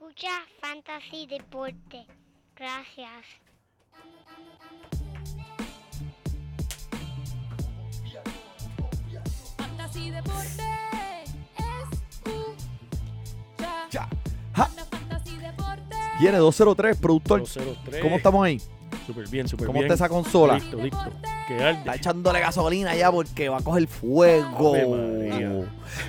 [0.00, 0.30] Escucha
[0.62, 2.06] Fantasy Deporte.
[2.56, 3.26] Gracias.
[9.58, 10.62] Fantasy Deporte.
[12.16, 12.56] Escucha.
[13.90, 14.08] Ya.
[14.56, 14.64] Ja.
[14.66, 15.96] Fantasy Deporte.
[16.18, 17.40] Viene 203, productor.
[17.40, 18.02] 203.
[18.02, 18.58] ¿Cómo estamos ahí?
[19.06, 19.92] Súper bien, súper ¿Cómo bien.
[19.92, 20.54] está esa consola?
[20.54, 21.12] Listo, listo.
[21.50, 21.78] Que arde.
[21.80, 24.74] Está echándole gasolina ya porque va a coger fuego.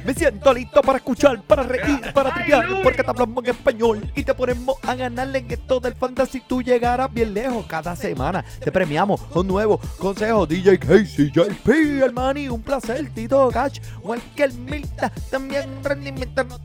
[0.05, 4.23] Me siento listo para escuchar, para reír, para triviar, porque te hablamos en español y
[4.23, 6.41] te ponemos a ganarle en esto del fantasy.
[6.41, 8.46] Tú llegarás bien lejos cada semana.
[8.63, 10.48] Te premiamos con nuevos consejos.
[10.48, 11.70] DJ Casey, JP,
[12.04, 13.10] el Manny, un placer.
[13.12, 16.44] Tito Gach, Walker Milta, también rendimiento.
[16.44, 16.60] No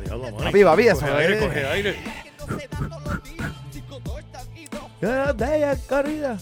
[0.00, 0.38] diablo, mano.
[0.38, 1.96] Papi, papi, eso Coge aire, coge aire.
[5.88, 6.36] Corrida.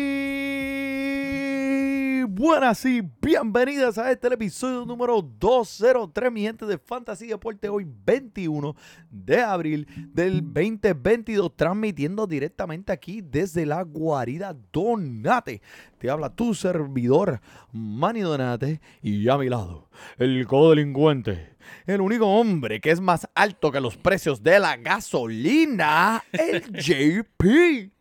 [2.38, 8.76] buenas y bienvenidas a este episodio número 203, mi gente de Fantasy Deporte, hoy 21
[9.10, 15.60] de abril del 2022, transmitiendo directamente aquí desde la guarida Donate.
[15.98, 17.40] Te habla tu servidor,
[17.72, 19.87] Manny Donate, y a mi lado,
[20.18, 26.22] el codelincuente, el único hombre que es más alto que los precios de la gasolina,
[26.32, 27.92] el JP.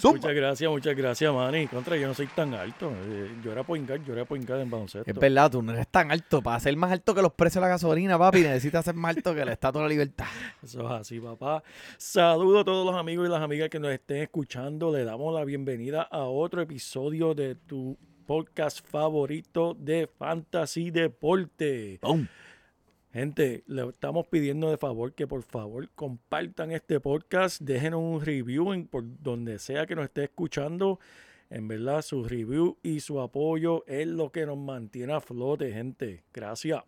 [0.00, 0.16] Zumba.
[0.16, 1.66] Muchas gracias, muchas gracias, Manny.
[1.66, 2.90] Contra, yo no soy tan alto.
[3.10, 5.10] Eh, Yo era point guard, yo era point guard en baloncesto.
[5.10, 6.40] Es verdad, tú no eres tan alto.
[6.40, 9.34] Para ser más alto que los precios de la gasolina, papi, necesitas ser más alto
[9.34, 10.26] que la Estatua de la Libertad.
[10.62, 11.62] Eso es así, papá.
[11.98, 14.90] Saludo a todos los amigos y las amigas que nos estén escuchando.
[14.96, 17.98] Le damos la bienvenida a otro episodio de tu
[18.30, 21.98] podcast favorito de Fantasy Deporte.
[23.12, 28.72] Gente, le estamos pidiendo de favor que por favor compartan este podcast, dejen un review
[28.72, 31.00] en por donde sea que nos esté escuchando.
[31.50, 36.22] En verdad, su review y su apoyo es lo que nos mantiene a flote, gente.
[36.32, 36.84] Gracias.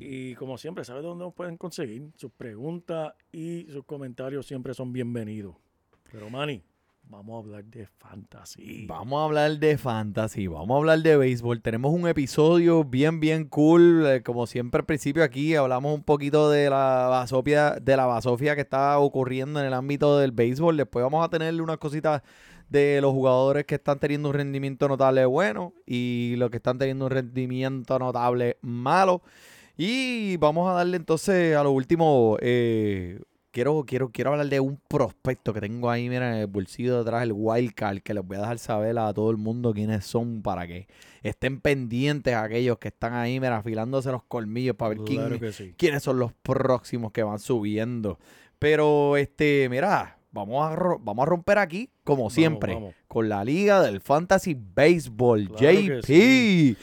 [0.00, 2.04] Y como siempre, ¿sabes dónde nos pueden conseguir?
[2.16, 5.56] Sus preguntas y sus comentarios siempre son bienvenidos.
[6.10, 6.62] Pero, Manny,
[7.08, 8.86] vamos a hablar de fantasy.
[8.86, 11.62] Vamos a hablar de fantasy, vamos a hablar de béisbol.
[11.62, 14.04] Tenemos un episodio bien, bien cool.
[14.06, 18.54] Eh, Como siempre al principio aquí hablamos un poquito de la basofia, de la basofia
[18.54, 20.76] que está ocurriendo en el ámbito del béisbol.
[20.76, 22.22] Después vamos a tenerle unas cositas
[22.68, 27.04] de los jugadores que están teniendo un rendimiento notable bueno y los que están teniendo
[27.06, 29.22] un rendimiento notable malo.
[29.76, 32.36] Y vamos a darle entonces a lo último.
[32.40, 33.20] eh,
[33.56, 37.00] quiero, quiero, quiero hablar de un prospecto que tengo ahí, mira, en el bolsillo de
[37.00, 40.42] atrás, el Wildcard, que les voy a dejar saber a todo el mundo quiénes son
[40.42, 40.86] para que
[41.22, 45.40] estén pendientes a aquellos que están ahí, mira, afilándose los colmillos para ver quién, Claro
[45.40, 45.74] que sí.
[45.78, 48.18] quiénes son los próximos que van subiendo.
[48.58, 52.94] Pero, este, mira, vamos a, vamos a romper aquí, como siempre, vamos.
[53.08, 56.02] con la liga del Fantasy Baseball, Claro JP.
[56.02, 56.76] sí.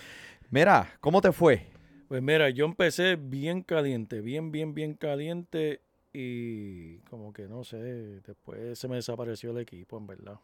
[0.49, 1.67] Mira, ¿cómo te fue?
[2.07, 5.81] Pues mira, yo empecé bien caliente, bien, bien, bien caliente.
[6.13, 7.77] Y como que no sé,
[8.21, 10.39] después se me desapareció el equipo, en verdad.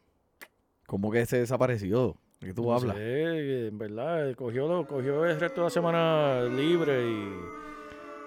[0.87, 2.15] ¿Cómo que se desapareció?
[2.39, 2.95] ¿De qué tú No hablas?
[2.97, 7.29] sé, en verdad, cogió, lo- cogió el resto de la semana libre y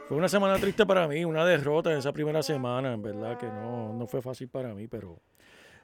[0.07, 3.47] fue una semana triste para mí, una derrota en esa primera semana, en verdad que
[3.47, 5.19] no, no fue fácil para mí, pero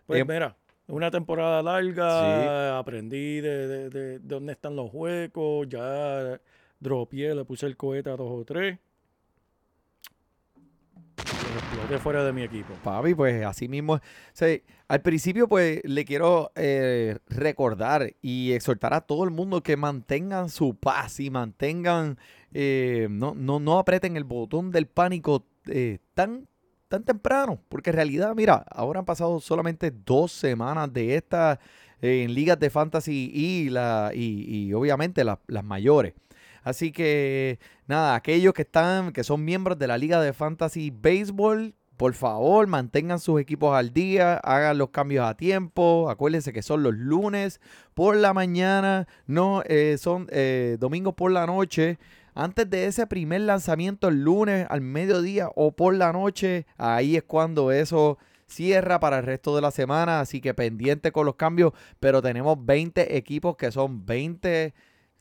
[0.06, 5.69] pues Eh, mira, una temporada larga, aprendí de, de, de- de dónde están los huecos,
[5.69, 6.40] ya
[6.78, 8.78] dropié, le puse el cohete a dos o tres.
[11.88, 12.75] Exploté fuera de mi equipo.
[12.84, 13.94] Papi, pues así mismo.
[13.94, 14.00] o
[14.88, 20.50] al principio, pues le quiero eh, recordar y exhortar a todo el mundo que mantengan
[20.50, 22.19] su paz y mantengan,
[22.53, 26.47] eh, no, no, no aprieten el botón del pánico eh, tan,
[26.88, 27.59] tan temprano.
[27.71, 31.59] Porque en realidad, mira, ahora han pasado solamente dos semanas de estas
[32.03, 36.12] en ligas de fantasy y, la, y obviamente la- las mayores.
[36.62, 41.75] Así que nada, aquellos que están, que son miembros de la Liga de Fantasy Baseball,
[41.98, 46.09] por favor, mantengan sus equipos al día, hagan los cambios a tiempo.
[46.09, 47.61] Acuérdense que son los lunes
[47.93, 51.99] por la mañana, no eh, son eh, domingos por la noche.
[52.34, 57.25] Antes de ese primer lanzamiento el lunes al mediodía o por la noche, ahí es
[57.25, 60.20] cuando eso cierra para el resto de la semana.
[60.20, 64.72] Así que pendiente con los cambios, pero tenemos 20 equipos que son 20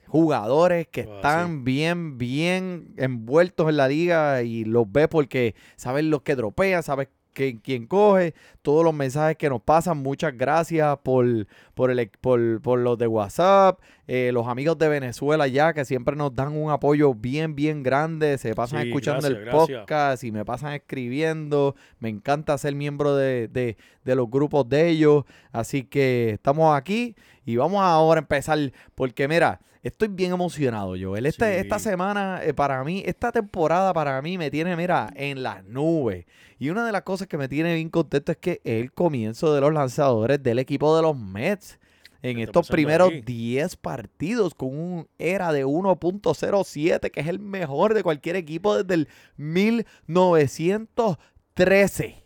[0.08, 6.04] jugadores que Ah, están bien, bien envueltos en la liga y los ves porque sabes
[6.06, 8.34] los que dropean, sabes que, quien coge,
[8.64, 10.00] todos los mensajes que nos pasan.
[10.00, 11.46] Muchas gracias por,
[11.76, 16.16] por, el, por, por los de WhatsApp, eh, los amigos de Venezuela ya que siempre
[16.16, 18.40] nos dan un apoyo bien, bien grande.
[18.40, 19.80] Se pasan Sí, escuchando gracias, el gracias.
[19.82, 21.76] podcast y me pasan escribiendo.
[22.00, 25.24] Me encanta ser miembro de, de- de los grupos de ellos.
[25.52, 27.16] Así que estamos aquí
[27.46, 28.58] y vamos ahora a empezar.
[28.96, 31.26] Porque mira, estoy bien emocionado, Joel.
[31.26, 31.60] Este, Sí.
[31.62, 36.26] Esta semana, eh, para mí, esta temporada para mí me tiene, mira, en las nubes.
[36.60, 39.62] Y una de las cosas que me tiene bien contento es que el comienzo de
[39.62, 41.80] los lanzadores del equipo de los Mets.
[42.24, 43.22] En ¿Qué está estos primeros ahí?
[43.22, 48.96] 10 partidos con un era de 1.07, que es el mejor de cualquier equipo desde
[48.96, 52.24] el 1913.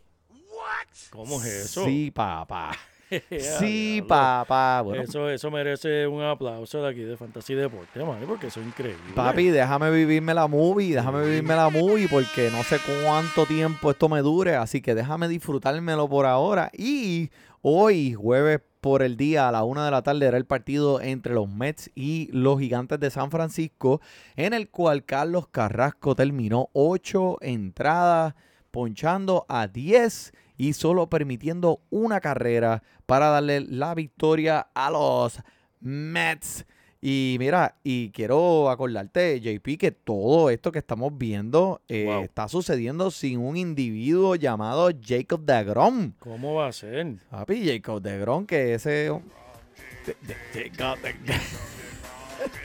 [1.09, 1.85] ¿Cómo es eso?
[1.85, 2.71] Sí, papá.
[3.59, 4.81] Sí, papá.
[4.81, 9.13] Bueno, Eso, eso merece un aplauso de aquí de Fantasy Deporte, porque eso es increíble.
[9.15, 14.07] Papi, déjame vivirme la movie, déjame vivirme la movie porque no sé cuánto tiempo esto
[14.09, 16.71] me dure, así que déjame disfrutármelo por ahora.
[16.73, 17.29] Y
[17.61, 21.33] hoy, jueves por el día, a la una de la tarde, era el partido entre
[21.33, 24.01] los Mets y los Gigantes de San Francisco,
[24.35, 28.33] en el cual Carlos Carrasco terminó ocho entradas,
[28.71, 35.39] ponchando a 10 y solo permitiendo una carrera para darle la victoria a los
[35.79, 36.65] Mets.
[37.03, 42.23] Y mira, y quiero acordarte, JP, que todo esto que estamos viendo eh, Wow.
[42.25, 46.13] está sucediendo sin un individuo llamado Jacob DeGrom.
[46.19, 47.15] ¿Cómo va a ser?
[47.31, 48.89] Papi, Jacob DeGrom, que ese...
[48.89, 50.99] de- de- DeGrom.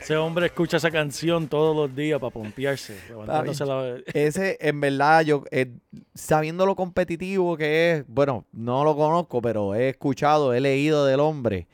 [0.01, 3.97] Ese hombre escucha esa canción todos los días para pompearse, levantándose la...
[4.13, 5.71] Ese, en verdad, yo, eh,
[6.13, 11.19] sabiendo lo competitivo que es, bueno, no lo conozco, pero he escuchado, he leído del
[11.19, 11.67] hombre.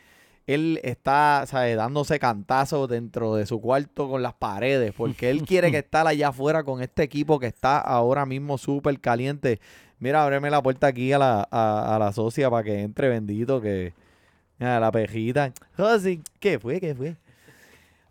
[0.45, 1.77] Él está, ¿sabes?
[1.77, 6.29] dándose cantazos dentro de su cuarto con las paredes, porque él quiere que estar allá
[6.29, 9.59] afuera con este equipo que está ahora mismo súper caliente.
[9.99, 13.61] Mira, ábreme la puerta aquí a la, a, a la socia para que entre, bendito,
[13.61, 13.93] que...
[14.59, 15.53] Mira, la pejita.
[15.77, 16.79] Josi, ¿qué fue?
[16.79, 17.15] ¿Qué fue?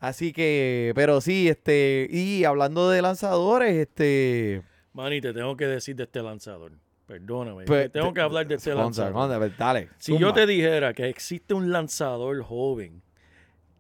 [0.03, 4.63] Así que, pero sí, este, y hablando de lanzadores, este,
[4.95, 6.73] Manny, te tengo que decir de este lanzador.
[7.07, 7.67] Perdóname.
[7.67, 9.57] Pues, tengo te- que hablar de este lanzador.
[9.57, 9.91] Dale.
[9.99, 13.01] Si yo te dijera que existe un lanzador joven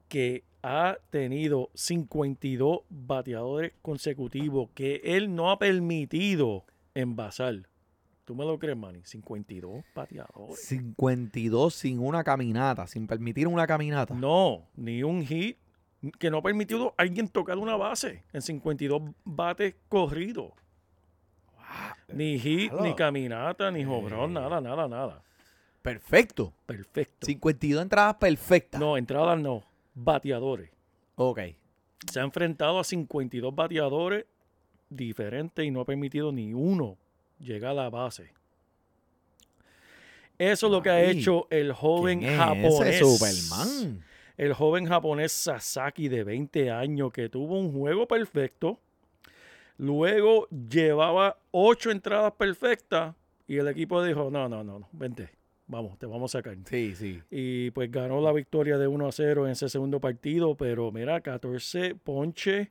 [0.07, 6.65] que ha tenido 52 bateadores consecutivos que él no ha permitido
[6.95, 7.67] envasar.
[8.25, 9.01] ¿Tú me lo crees, Manny?
[9.03, 10.61] 52 bateadores.
[10.67, 14.15] 52 sin una caminata, sin permitir una caminata.
[14.15, 15.57] No, ni un hit
[16.19, 20.51] que no ha permitido a alguien tocar una base en 52 bates corridos.
[22.09, 24.35] Ni hit, ni caminata, ni jobrón, Eh.
[24.35, 25.23] nada, nada, nada.
[25.81, 26.53] Perfecto.
[26.67, 27.27] Perfecto.
[27.27, 28.81] 52 entradas perfectas.
[28.81, 29.65] No, entradas no,
[29.95, 30.71] bateadores.
[31.17, 31.41] Ok.
[32.11, 34.27] Se ha enfrentado a 52 bateadores
[34.91, 36.99] diferentes y no ha permitido ni uno
[37.39, 38.33] llegar a la base.
[40.39, 42.97] Eso es lo que ha hecho el joven ¿Quién es japonés.
[43.03, 44.05] ese Superman?
[44.37, 48.81] El joven japonés Sasaki de 20 años que tuvo un juego perfecto.
[49.79, 53.15] Luego llevaba 8 entradas perfectas
[53.47, 55.31] y el equipo dijo, no, no, no, no, vente,
[55.67, 56.57] vamos, te vamos a sacar.
[56.65, 57.21] Sí, sí.
[57.31, 61.21] Y pues ganó la victoria de 1 a 0 en ese segundo partido, pero mira,
[61.21, 62.71] 14 ponche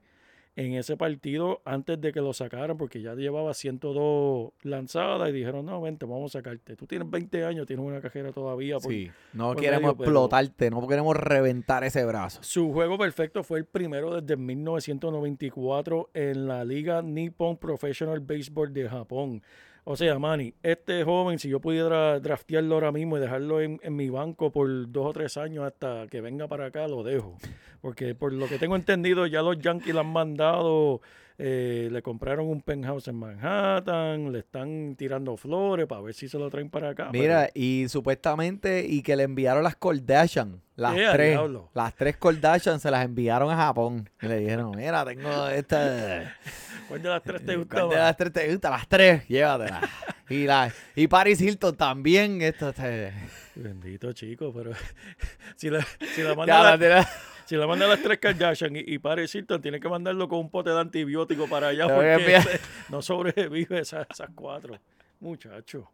[0.58, 5.66] en ese partido antes de que lo sacaran, porque ya llevaba 102 lanzadas y dijeron,
[5.66, 6.76] no, vente, vamos a sacarte.
[6.76, 8.78] Tú tienes 20 años, tienes una cajera todavía.
[8.80, 9.10] por- Sí.
[9.34, 12.44] No por queremos medio, explotarte, no queremos reventar ese brazo.
[12.44, 18.90] Su juego perfecto fue el primero desde 1994 en la Liga Nippon Professional Baseball de
[18.90, 19.42] Japón.
[19.84, 23.96] O sea, Manny, este joven, si yo pudiera draftearlo ahora mismo y dejarlo en, en
[23.96, 27.36] mi banco por dos o tres años hasta que venga para acá, lo dejo.
[27.82, 31.02] Porque por lo que tengo entendido, ya los Yankees le han mandado,
[31.44, 36.38] eh, le compraron un penthouse en Manhattan, le están tirando flores para ver si se
[36.38, 37.10] lo traen para acá.
[37.12, 41.70] Mira, pero- y supuestamente, y que le enviaron las Kardashian, las ¡Eh, tres, diablo!
[41.74, 44.08] las tres Kardashian se las enviaron a Japón.
[44.22, 46.36] Y le dijeron, mira, tengo esta...
[46.88, 48.70] ¿Cuál de las tres te gusta ¿Cuál de las tres te gusta?
[48.70, 49.84] Las tres, llévatelas.
[50.30, 52.42] y, la, y Paris Hilton también.
[52.44, 53.14] Esto, este,
[53.56, 54.72] Bendito chico, pero
[55.56, 55.84] si la,
[56.14, 57.10] si la manda la-
[57.52, 60.50] Si le manda las tres Kardashian y, y Paris Hilton, tiene que mandarlo con un
[60.50, 62.46] pote de antibiótico para allá a porque
[62.88, 64.80] no sobrevive esas, esas cuatro.
[65.20, 65.92] Muchacho.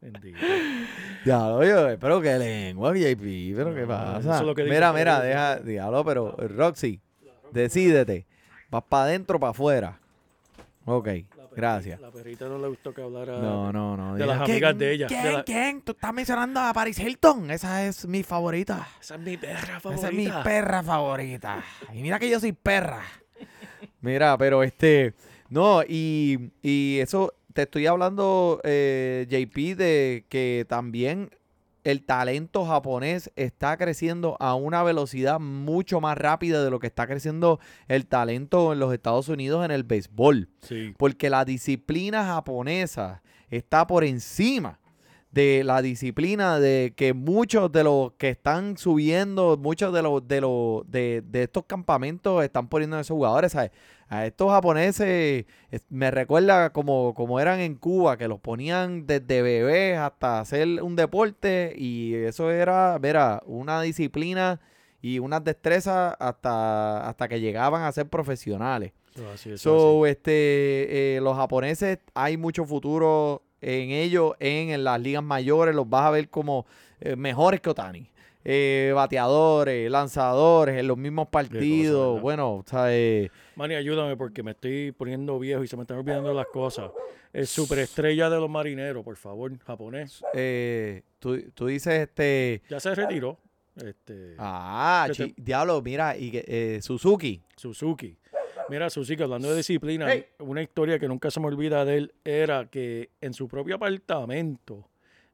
[0.00, 0.38] Bendito.
[1.26, 4.38] Ya, oye, pero qué lengua, JP, pero qué No, pasa.
[4.38, 6.98] es que dice mira, mira, deja, diablo, pero Roxy,
[7.50, 8.26] decídete.
[8.70, 10.00] ¿Vas para adentro o para afuera?
[10.84, 12.00] Ok, La perrita- gracias.
[12.00, 13.38] La perrita no le gustó que hablara.
[13.38, 14.14] No, no, no.
[14.14, 15.32] de diga, las ¿quién- amigas de ella, de ¿Quién?
[15.32, 15.82] la- ¿Quién?
[15.82, 17.50] Tú estás mencionando a Paris Hilton.
[17.50, 18.88] Esa es mi favorita.
[19.00, 19.94] Esa es mi perra favorita.
[19.94, 21.64] Esa es mi perra favorita.
[21.92, 23.02] Y mira que yo soy perra.
[24.00, 25.14] Mira, pero este.
[25.50, 31.30] No, y, y eso, te estoy hablando, eh, JP, de que también
[31.84, 37.06] el talento japonés está creciendo a una velocidad mucho más rápida de lo que está
[37.06, 40.48] creciendo el talento en los Estados Unidos en el béisbol.
[40.62, 40.94] Sí.
[40.96, 44.78] Porque la disciplina japonesa está por encima
[45.32, 50.40] de la disciplina de que muchos de los que están subiendo, muchos de los de
[50.42, 53.70] los de, de estos campamentos están poniendo a esos jugadores, ¿sabes?
[54.08, 59.40] A estos japoneses es- me recuerda como, como eran en Cuba, que los ponían desde
[59.40, 64.60] bebés hasta hacer un deporte y eso era, mira, una disciplina
[65.00, 68.92] y unas destrezas hasta, hasta que llegaban a ser profesionales.
[69.32, 75.00] Así, eso So, este, eh, los japoneses, hay mucho futuro en ellos, en, en las
[75.00, 76.66] ligas mayores, los vas a ver como
[77.00, 78.08] eh, mejores que Otani.
[78.44, 82.20] Eh, bateadores, lanzadores, en los mismos partidos.
[82.20, 83.30] bueno, o sea, eh.
[83.54, 86.90] Manny, ayúdame porque me estoy poniendo viejo y se me están olvidando las cosas.
[87.32, 90.24] El superestrella de los marineros, por favor, japonés.
[90.34, 93.38] eh, tú, tú dices, este, Ya se retiró.
[93.76, 97.40] Este, ah, diablo, mira, y eh, Suzuki.
[97.56, 98.18] Suzuki.
[98.68, 100.26] Mira, Suzuki, hablando de disciplina, Hey.
[100.38, 104.88] una historia que nunca se me olvida de él era que en su propio apartamento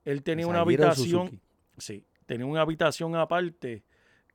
[0.04, 1.40] él tenía una habitación,
[1.76, 3.82] sí, tenía una habitación aparte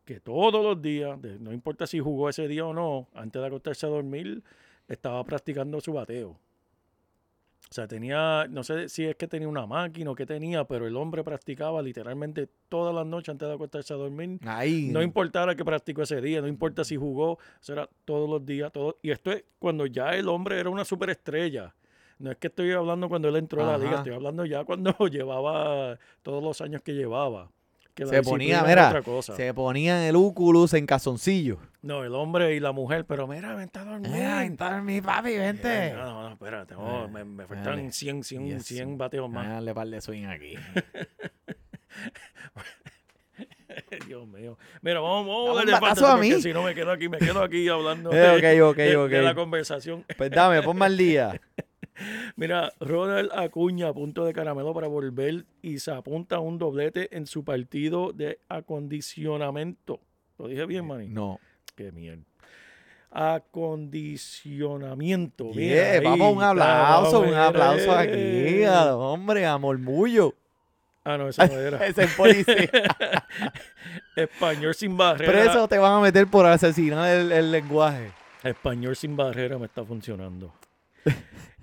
[0.05, 3.85] que todos los días, no importa si jugó ese día o no, antes de acostarse
[3.85, 4.43] a dormir,
[4.87, 6.37] estaba practicando su bateo.
[7.69, 10.85] O sea, tenía, no sé si es que tenía una máquina o qué tenía, pero
[10.85, 14.89] el hombre practicaba literalmente todas las noches antes de acostarse a dormir Ahí.
[14.91, 18.71] no importara que practicó ese día, no importa si jugó, eso era todos los días,
[18.71, 18.99] todo.
[19.01, 21.73] Y esto es cuando ya el hombre era una superestrella.
[22.19, 23.97] No es que estoy hablando cuando él entró a la liga, Ajá.
[23.99, 27.49] estoy hablando ya cuando llevaba todos los años que llevaba.
[27.95, 31.59] Que se ponía, mira, se ponían el úculus en calzoncillo.
[31.83, 34.09] No, el hombre y la mujer, pero mira, ven a dormir.
[34.11, 35.93] Mira, mi papi, Eh, vente.
[35.93, 37.63] No, no, no, espérate, no, Eh, me, me dale.
[37.63, 38.65] faltan 100, 100, Yes.
[38.65, 39.47] 100 bateos más.
[39.47, 40.55] Dale par de swing aquí.
[44.07, 44.57] Dios mío.
[44.81, 46.41] Mira, vamos, vamos a batazo fantasy a mí.
[46.41, 49.09] si no me quedo aquí, me quedo aquí hablando Eh, de, ok, ok, de- ok.
[49.09, 50.05] de la conversación.
[50.17, 51.39] Pues dame, ponme al día.
[52.35, 57.15] Mira, Ronald Acuña a punto de caramelo para volver y se apunta a un doblete
[57.15, 59.99] en su partido de acondicionamiento.
[60.37, 61.07] ¿Lo dije bien, Manny?
[61.09, 61.39] No.
[61.75, 62.23] Qué mierda.
[63.11, 65.51] Acondicionamiento.
[65.51, 68.11] Yeah, vamos, un aplauso, un aplauso aquí.
[68.13, 68.67] eh.
[68.67, 70.33] al hombre, a Murmullo.
[71.05, 71.85] Ah, no, eso no era.
[71.87, 72.69] Ese es policía.
[74.15, 75.31] Español sin barrera.
[75.31, 78.11] Preso te van a meter por asesinar el, el lenguaje.
[78.43, 80.53] Español sin barrera me está funcionando.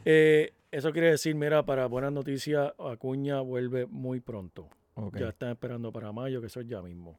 [0.04, 4.68] Eh, eso quiere decir, mira, para buenas noticias, Acuña vuelve muy pronto.
[5.20, 7.18] Ya están esperando para mayo, que eso es ya mismo.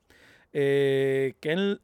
[0.54, 1.80] Eh, Ken,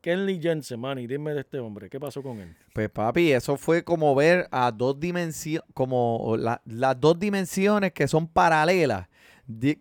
[0.00, 2.54] Kenley Jensen, Manny, dime de este hombre, ¿qué pasó con él?
[2.74, 8.06] Pues papi, eso fue como ver a dos dimensiones, como la- las dos dimensiones que
[8.08, 9.08] son paralelas.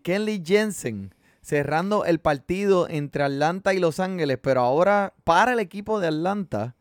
[0.03, 5.99] Kenley Jensen cerrando el partido entre Atlanta y Los Ángeles, pero ahora para el equipo
[5.99, 6.75] de Atlanta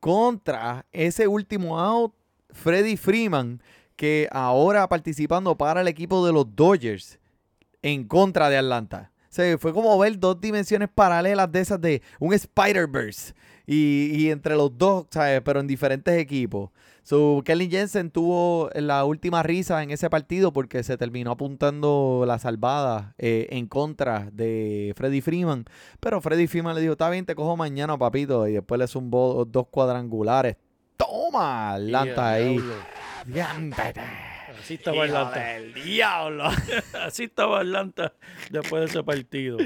[0.00, 2.12] contra ese último out,
[2.54, 3.60] Freddy Freeman,
[3.96, 7.18] que ahora participando para el equipo de los Dodgers
[7.82, 9.12] en contra de Atlanta.
[9.24, 13.34] O sea, fue como ver dos dimensiones paralelas de esas de un Spider-Verse.
[13.66, 15.40] Y, y entre los dos, ¿sabes?
[15.42, 16.70] Pero en diferentes equipos.
[17.02, 22.38] So, Kelly Jensen tuvo la última risa en ese partido porque se terminó apuntando la
[22.38, 25.64] salvada eh, en contra de Freddy Freeman.
[26.00, 28.46] Pero Freddy Freeman le dijo, está bien, te cojo mañana, papito.
[28.46, 30.56] Y después le zumbó dos cuadrangulares.
[30.96, 32.58] Toma, Atlanta ahí.
[34.60, 35.40] Así estaba Atlanta.
[35.40, 36.44] del diablo.
[37.02, 38.12] Así estaba Atlanta
[38.50, 39.58] después de ese partido.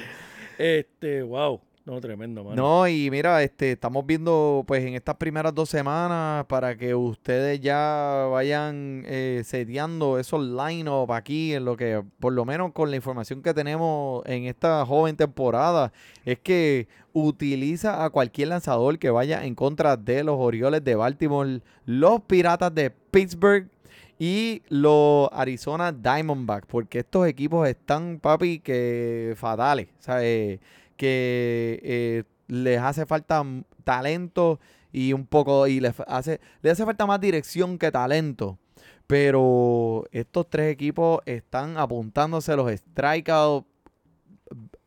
[0.59, 1.61] Este, wow.
[1.89, 2.55] No, tremendo, mano.
[2.55, 7.61] No, y mira, este, estamos viendo pues en estas primeras dos semanas para que ustedes
[7.61, 12.97] ya vayan eh, seteando esos line-up aquí en lo que, por lo menos con la
[12.97, 15.91] información que tenemos en esta joven temporada,
[16.27, 21.63] es que utiliza a cualquier lanzador que vaya en contra de los Orioles de Baltimore,
[21.87, 23.67] los Piratas de Pittsburgh
[24.19, 30.61] y los Arizona Diamondbacks, porque estos equipos están, papi, que fatales, ¿sabes?
[30.99, 33.43] Que eh, les hace falta
[33.85, 34.61] talento
[34.93, 38.59] y un poco y les hace les hace falta más dirección que talento.
[39.07, 43.67] Pero estos tres equipos están apuntándose los strikeouts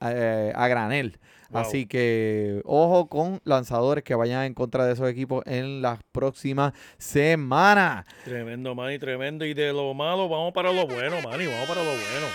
[0.01, 1.19] eh, a granel.
[1.51, 1.61] Wow.
[1.61, 6.73] Así que ojo con lanzadores que vayan en contra de esos equipos en las próximas
[6.97, 8.05] semanas.
[8.23, 9.45] Tremendo, Manny, tremendo.
[9.45, 12.27] Y de lo malo, vamos para lo bueno, Manny, vamos para lo bueno.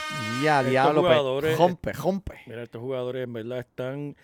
[0.42, 2.34] Y a Estos diablo, jugadores- rompe, rompe.
[2.46, 4.16] Mira, estos jugadores en verdad están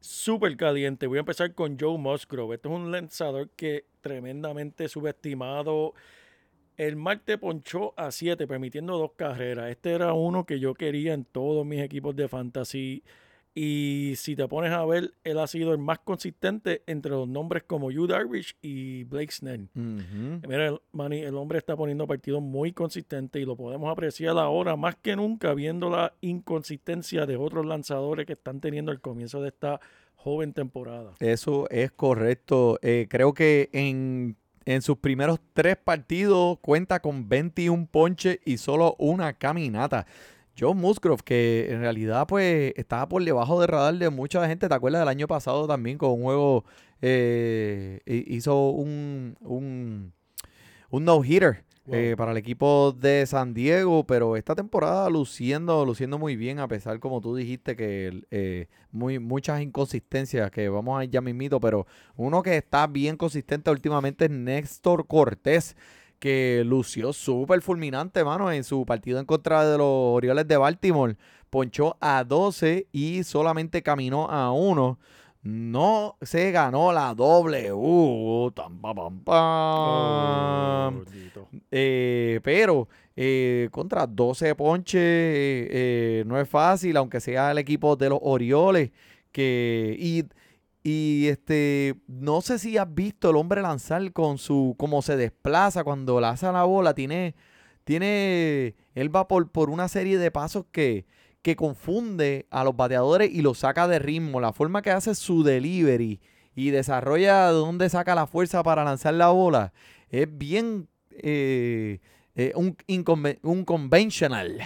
[0.00, 1.08] súper calientes.
[1.08, 2.54] Voy a empezar con Joe Musgrove.
[2.56, 5.94] Este es un lanzador que tremendamente subestimado.
[6.76, 9.70] El Marte ponchó a 7, permitiendo dos carreras.
[9.70, 13.02] Este era uno que yo quería en todos mis equipos de fantasy.
[13.54, 17.62] Y si te pones a ver, él ha sido el más consistente entre los nombres
[17.64, 19.68] como Yu Darvish y Blake Snell.
[19.74, 24.76] Mira, el, Manny, el hombre está poniendo partidos muy consistentes y lo podemos apreciar ahora
[24.76, 29.48] más que nunca viendo la inconsistencia de otros lanzadores que están teniendo al comienzo de
[29.48, 29.80] esta
[30.16, 31.12] joven temporada.
[31.18, 32.78] Eso es correcto.
[32.80, 38.96] Eh, creo que en, en sus primeros tres partidos cuenta con 21 ponches y solo
[38.98, 40.06] una caminata.
[40.58, 44.68] John Musgrove, que en realidad pues estaba por debajo del radar de mucha gente.
[44.68, 46.64] ¿Te acuerdas del año pasado también con un juego?
[47.04, 50.12] eh, hi- hizo un, un,
[50.90, 51.64] un no-hitter.
[51.84, 51.96] Wow.
[51.96, 56.68] eh, para el equipo de San Diego, pero esta temporada luciendo, luciendo muy bien, a
[56.68, 61.58] pesar, como tú dijiste, que eh, muy, muchas inconsistencias que vamos a ir ya mismito,
[61.58, 65.74] pero uno que está bien consistente últimamente es Néstor Cortés,
[66.22, 71.16] que lució súper fulminante, mano, en su partido en contra de los Orioles de Baltimore.
[71.50, 75.00] Ponchó a 12 y solamente caminó a 1.
[75.42, 78.52] No se ganó la W.
[78.54, 79.34] Tam, pa, pam, pam.
[79.34, 81.48] Oh, bendito.
[81.72, 82.86] Eh, pero
[83.16, 88.92] eh, contra 12 ponches eh, no es fácil, aunque sea el equipo de los Orioles.
[89.32, 90.22] Que, y,
[90.82, 95.84] y este, no sé si has visto el hombre lanzar con su, cómo se desplaza
[95.84, 96.94] cuando lanza la bola.
[96.94, 97.34] Tiene,
[97.84, 101.06] tiene, él va por, por una serie de pasos que,
[101.42, 104.40] que confunde a los bateadores y los saca de ritmo.
[104.40, 106.20] La forma que hace su delivery
[106.54, 109.72] y desarrolla de dónde saca la fuerza para lanzar la bola
[110.10, 112.00] es bien eh,
[112.34, 112.76] eh, un,
[113.42, 114.58] un conventional.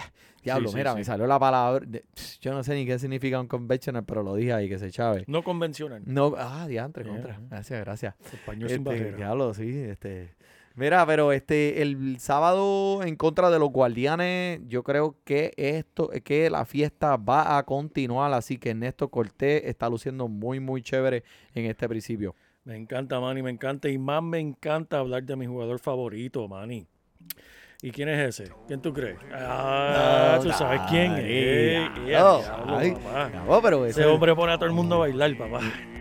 [0.47, 0.97] Diablo, sí, mira, sí.
[0.97, 1.85] me salió la palabra.
[1.85, 2.03] de-
[2.41, 5.23] yo no sé ni qué significa un conventional, pero lo dije ahí que se chave.
[5.27, 6.01] No convencional.
[6.05, 7.39] No, ah, diantre, Bien, contra.
[7.49, 8.15] Gracias, gracias.
[8.33, 9.17] Español sin Este, barrera.
[9.17, 10.35] diablo, sí, este.
[10.75, 16.51] Mira, pero este, el sábado en contra de los guardianes, yo creo que esto, que
[16.51, 21.23] la fiesta va a continuar, así que Ernesto Cortés está luciendo muy, muy chévere
[21.55, 22.35] en este principio.
[22.63, 23.89] Me encanta, Manny, me encanta.
[23.89, 26.85] Y más me encanta hablar de mi jugador favorito, Manny.
[27.81, 28.51] ¿Y quién es ese?
[28.67, 29.17] ¿Quién tú crees?
[29.33, 31.19] Ah, tú sabes quién es.
[31.19, 33.29] Ay, Eh, diablo, diablo, ay, papá.
[33.29, 35.59] diablo, pero Ese ese- hombre pone a todo el mundo a bailar, papá.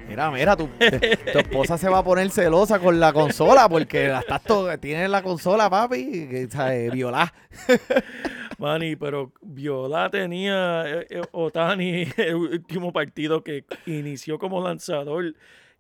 [0.09, 4.21] Mira, mira, tu, tu esposa se va a poner celosa con la consola porque la
[4.21, 6.91] estás to- tiene la consola, papi, que, ¿sabes?
[6.93, 7.33] violar.
[8.59, 15.35] Manny, pero Viola tenía eh, eh, Otani el último partido que inició como lanzador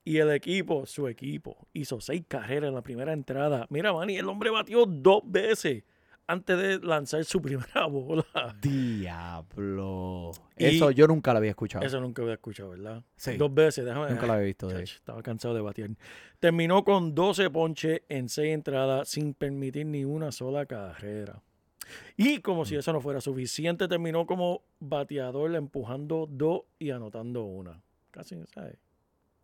[0.07, 3.66] y el equipo, su equipo, hizo seis carreras en la primera entrada.
[3.69, 5.83] Mira, Manny, el hombre batió dos veces
[6.29, 8.25] antes de lanzar su primera bola.
[8.61, 10.31] Diablo.
[10.57, 11.85] Y- Eso yo nunca lo había escuchado.
[11.85, 13.03] Eso nunca había escuchado, ¿verdad?
[13.16, 13.37] Sí.
[13.37, 15.90] Dos veces, déjame Nunca lo había visto Estaba cansado de batear.
[16.40, 21.42] Terminó con 12 ponches en 6 entradas sin permitir ni una sola carrera.
[22.16, 22.66] Y como Mm.
[22.66, 27.81] si eso no fuera suficiente, terminó como bateador empujando dos y anotando una.
[28.11, 28.79] Casi, ¿sabes?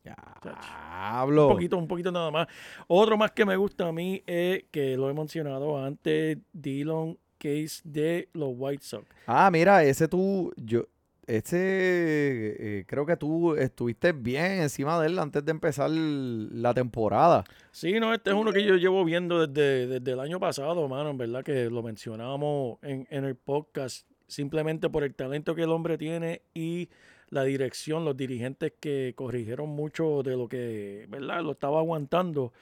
[0.02, 1.48] Diablo.
[1.48, 2.48] Un poquito, un poquito nada más.
[2.88, 7.80] Otro más que me gusta a mí es que lo he mencionado antes, Dylan Case
[7.84, 9.06] de los White Sox.
[9.26, 10.86] Ah, mira, ese tú, yo,
[11.26, 17.44] ese, eh, creo que tú estuviste bien encima de él antes de empezar la temporada.
[17.70, 21.10] Sí, no, este es uno que yo llevo viendo desde, desde el año pasado, mano,
[21.10, 25.70] en verdad que lo mencionábamos en, en el podcast, simplemente por el talento que el
[25.70, 26.88] hombre tiene y
[27.32, 31.42] la dirección, los dirigentes que corrigieron mucho de lo que, ¿verdad?
[31.42, 32.52] Lo estaba aguantando.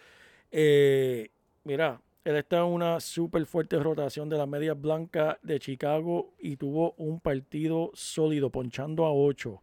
[0.52, 1.30] Eh,
[1.64, 6.54] mira, él está en una súper fuerte rotación de las medias blancas de Chicago y
[6.54, 9.61] tuvo un partido sólido, ponchando a 8.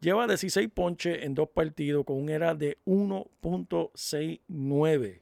[0.00, 5.20] Lleva 16 ponches en dos partidos con un era de 1.69.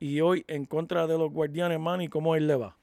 [0.00, 2.76] Y hoy en contra de los Guardianes, Manny, ¿cómo él le va?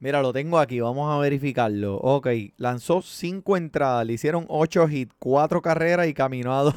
[0.00, 1.96] Mira, lo tengo aquí, vamos a verificarlo.
[1.96, 6.74] Ok, lanzó cinco entradas, le hicieron ocho hits, cuatro carreras y caminó a dos.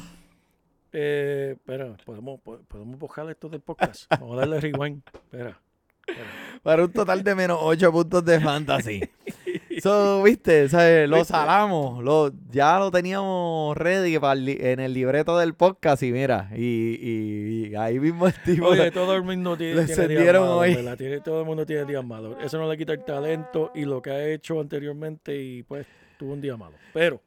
[0.92, 4.04] Eh, espera, ¿podemos, po- podemos bajar esto del podcast.
[4.10, 5.02] Vamos a darle rewind.
[5.12, 5.58] Espera.
[6.06, 6.26] espera.
[6.62, 9.00] Para un total de menos ocho puntos de fantasy.
[9.80, 11.08] So, viste, ¿sabes?
[11.08, 16.12] lo salamos, lo, ya lo teníamos ready para el en el libreto del podcast y
[16.12, 18.66] mira, y, y- y ahí mismo el tipo...
[18.68, 20.74] Oye, todo el mundo tiene, días malos, hoy.
[20.74, 20.96] ¿verdad?
[20.96, 22.36] Tiene- todo el mundo tiene días malos.
[22.42, 25.86] Eso no le quita el talento y lo que ha hecho anteriormente y pues
[26.18, 26.76] tuvo un día malo.
[26.92, 27.20] Pero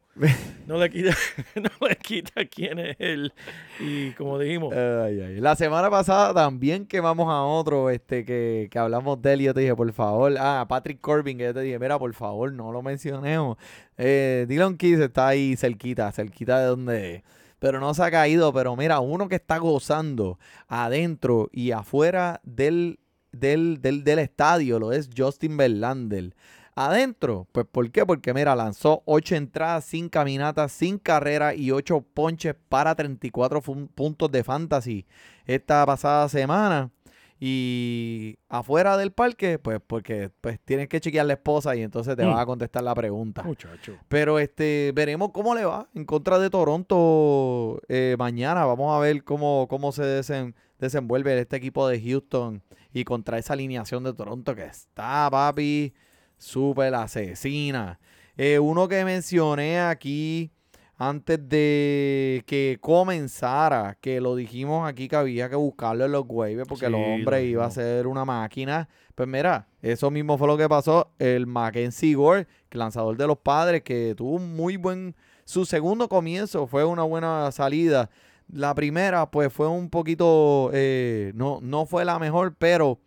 [0.68, 1.16] no le quita,
[1.56, 3.34] no le quita quién es él.
[3.80, 4.74] Y como dijimos.
[4.76, 9.54] La semana pasada también quemamos a otro este que, que hablamos de él y yo
[9.54, 12.72] te dije, por favor, ah, Patrick Corbin, que yo te dije, mira, por favor, no
[12.72, 13.58] lo mencionemos.
[13.98, 17.24] Eh, Dylan Keys está ahí cerquita, cerquita de donde
[17.60, 23.00] pero no se ha caído, pero mira, uno que está gozando adentro y afuera del
[23.32, 26.34] del, del, del estadio, lo es Justin Verlander.
[26.80, 28.06] Adentro, pues ¿por qué?
[28.06, 33.88] Porque mira, lanzó 8 entradas sin caminatas, sin carrera y 8 ponches para 34 fun-
[33.88, 35.06] puntos de fantasy
[35.46, 36.92] esta pasada semana.
[37.40, 42.26] Y afuera del parque, pues porque pues tienes que chequear la esposa y entonces te
[42.26, 42.30] Mm.
[42.34, 43.44] va a contestar la pregunta.
[43.44, 43.96] Muchacho.
[44.08, 48.66] Pero este, veremos cómo le va en contra de Toronto eh, mañana.
[48.66, 52.62] Vamos a ver cómo, cómo se desen- desenvuelve este equipo de Houston
[52.94, 55.94] y contra esa alineación de Toronto que está, papi,
[56.38, 58.00] súper asesina.
[58.38, 60.52] Eh, uno que mencioné aquí
[61.00, 66.68] antes de que comenzara, que lo dijimos aquí que había que buscarlo en los waivers
[66.68, 68.88] porque el Sí, lo hombre iba a ser una máquina.
[69.14, 71.12] Pues mira, eso mismo fue lo que pasó.
[71.20, 75.16] El Mackenzie Gore, lanzador de los padres, que tuvo un muy buen.
[75.46, 78.10] Su segundo comienzo fue una buena salida.
[78.52, 80.72] La primera, pues fue un poquito.
[80.74, 83.00] eh, no, no fue la mejor, pero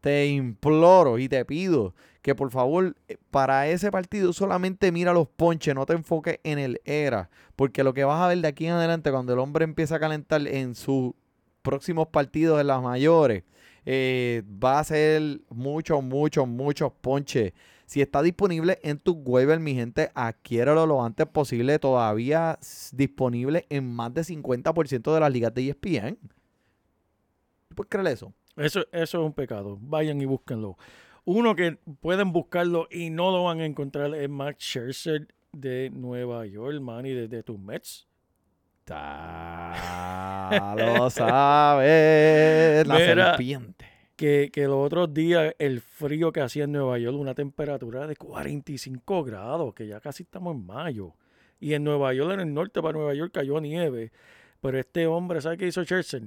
[0.00, 5.28] te imploro y te pido que por favor eh, para ese partido solamente mira los
[5.28, 8.66] ponches, no te enfoques en el era, porque lo que vas a ver de aquí
[8.66, 11.12] en adelante cuando el hombre empieza a calentar en sus
[11.62, 13.44] próximos partidos en las mayores,
[13.84, 17.52] eh, va a ser muchos, muchos, muchos ponches.
[17.86, 21.78] Si está disponible en tu waiver, mi gente, adquiéralo lo antes posible.
[21.78, 22.58] Todavía
[22.92, 26.18] disponible en más de 50% de las ligas de ESPN.
[27.74, 28.34] ¿Puedes creer eso?
[28.56, 29.78] Eso, eso es un pecado.
[29.80, 30.76] Vayan y búsquenlo.
[31.30, 36.46] Uno que pueden buscarlo y no lo van a encontrar es Max Scherzer de Nueva
[36.46, 38.08] York, Manny, desde tus Mets.
[38.84, 42.86] Ta, lo sabes.
[42.86, 43.14] La Mira.
[43.36, 43.84] serpiente.
[44.16, 48.16] Que, que los otros días el frío que hacía en Nueva York, una temperatura de
[48.16, 51.12] 45 grados, que ya casi estamos en mayo.
[51.60, 54.12] Y en Nueva York, en el norte para Nueva York, cayó nieve.
[54.62, 56.22] Pero este hombre, ¿sabe qué hizo Scherzer?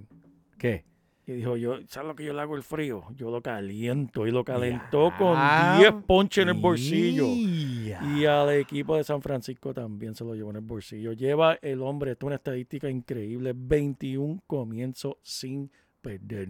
[0.60, 0.86] ¿Qué?
[1.28, 3.04] Y dijo, yo, ¿sabes lo que yo le hago el frío?
[3.16, 4.26] Yo lo caliento.
[4.26, 5.38] Y lo calentó con
[5.78, 7.26] 10 ponches en el bolsillo.
[7.26, 11.14] Y al equipo de San Francisco también se lo llevó en el bolsillo.
[11.14, 16.50] Lleva el hombre, esto es una estadística increíble, 21 comienzos sin perder.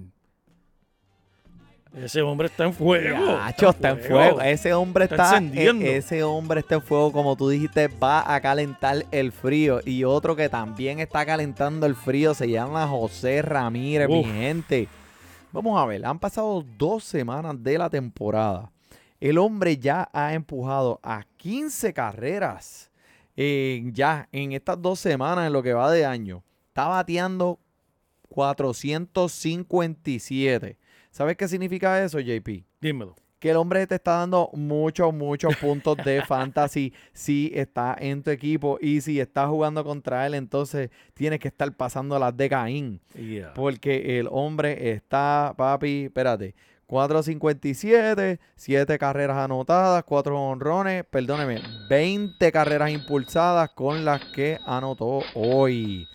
[1.93, 3.17] Ese hombre está en fuego.
[3.17, 4.39] Nacho, está en fuego.
[4.41, 5.85] Ese hombre Está está, encendiendo.
[5.85, 9.81] e- ese hombre está en fuego, como tú dijiste, va a calentar el frío.
[9.85, 14.87] Y otro que también está calentando el frío se llama José Ramírez, mi gente.
[15.51, 18.71] Vamos a ver, han pasado dos semanas de la temporada.
[19.19, 22.89] El hombre ya ha empujado a 15 carreras.
[23.35, 26.41] eh, ya en estas dos semanas, en lo que va de año.
[26.69, 27.59] Está bateando
[28.29, 30.77] 457.
[31.11, 32.63] ¿Sabes qué significa eso, JP?
[32.79, 33.15] Dímelo.
[33.37, 38.29] que el hombre te está dando muchos, muchos puntos de fantasy si está en tu
[38.29, 43.01] equipo y si estás jugando contra él, entonces tienes que estar pasando las de Caín.
[43.15, 43.53] Yeah.
[43.55, 46.53] Porque el hombre está, papi, espérate,
[46.87, 56.07] 4.57, 7 carreras anotadas, 4 honrones, perdóneme, 20 carreras impulsadas con las que anotó hoy.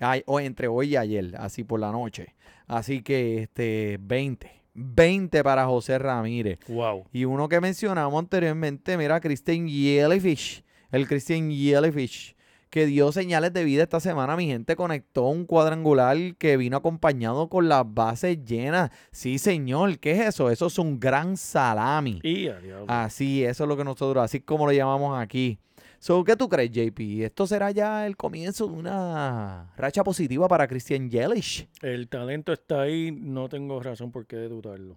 [0.00, 2.34] Ay, o entre hoy y ayer, así por la noche.
[2.66, 4.50] Así que este 20.
[4.74, 6.58] 20 para José Ramírez.
[6.68, 7.04] Wow.
[7.12, 10.64] Y uno que mencionamos anteriormente, mira, Christian Jellyfish.
[10.90, 12.34] El Christian Jellyfish.
[12.70, 14.36] Que dio señales de vida esta semana.
[14.36, 18.90] Mi gente conectó un cuadrangular que vino acompañado con las bases llenas.
[19.10, 19.98] Sí, señor.
[19.98, 20.50] ¿Qué es eso?
[20.50, 22.20] Eso es un gran salami.
[22.22, 22.48] Y.
[22.86, 25.58] Así, eso es lo que nosotros, así como lo llamamos aquí.
[26.02, 26.98] So, ¿Qué tú crees, JP?
[27.26, 31.68] ¿Esto será ya el comienzo de una racha positiva para Christian Yelich?
[31.82, 34.96] El talento está ahí, no tengo razón por qué dudarlo.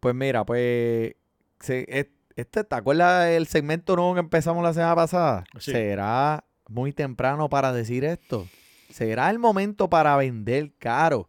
[0.00, 1.14] Pues mira, pues
[1.60, 5.44] se- este, ¿te acuerdas el segmento nuevo que empezamos la semana pasada?
[5.58, 5.72] Sí.
[5.72, 8.48] ¿Será muy temprano para decir esto?
[8.88, 11.28] ¿Será el momento para vender caro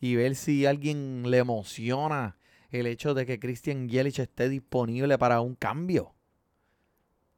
[0.00, 2.36] y ver si alguien le emociona
[2.70, 6.13] el hecho de que Christian Yelich esté disponible para un cambio?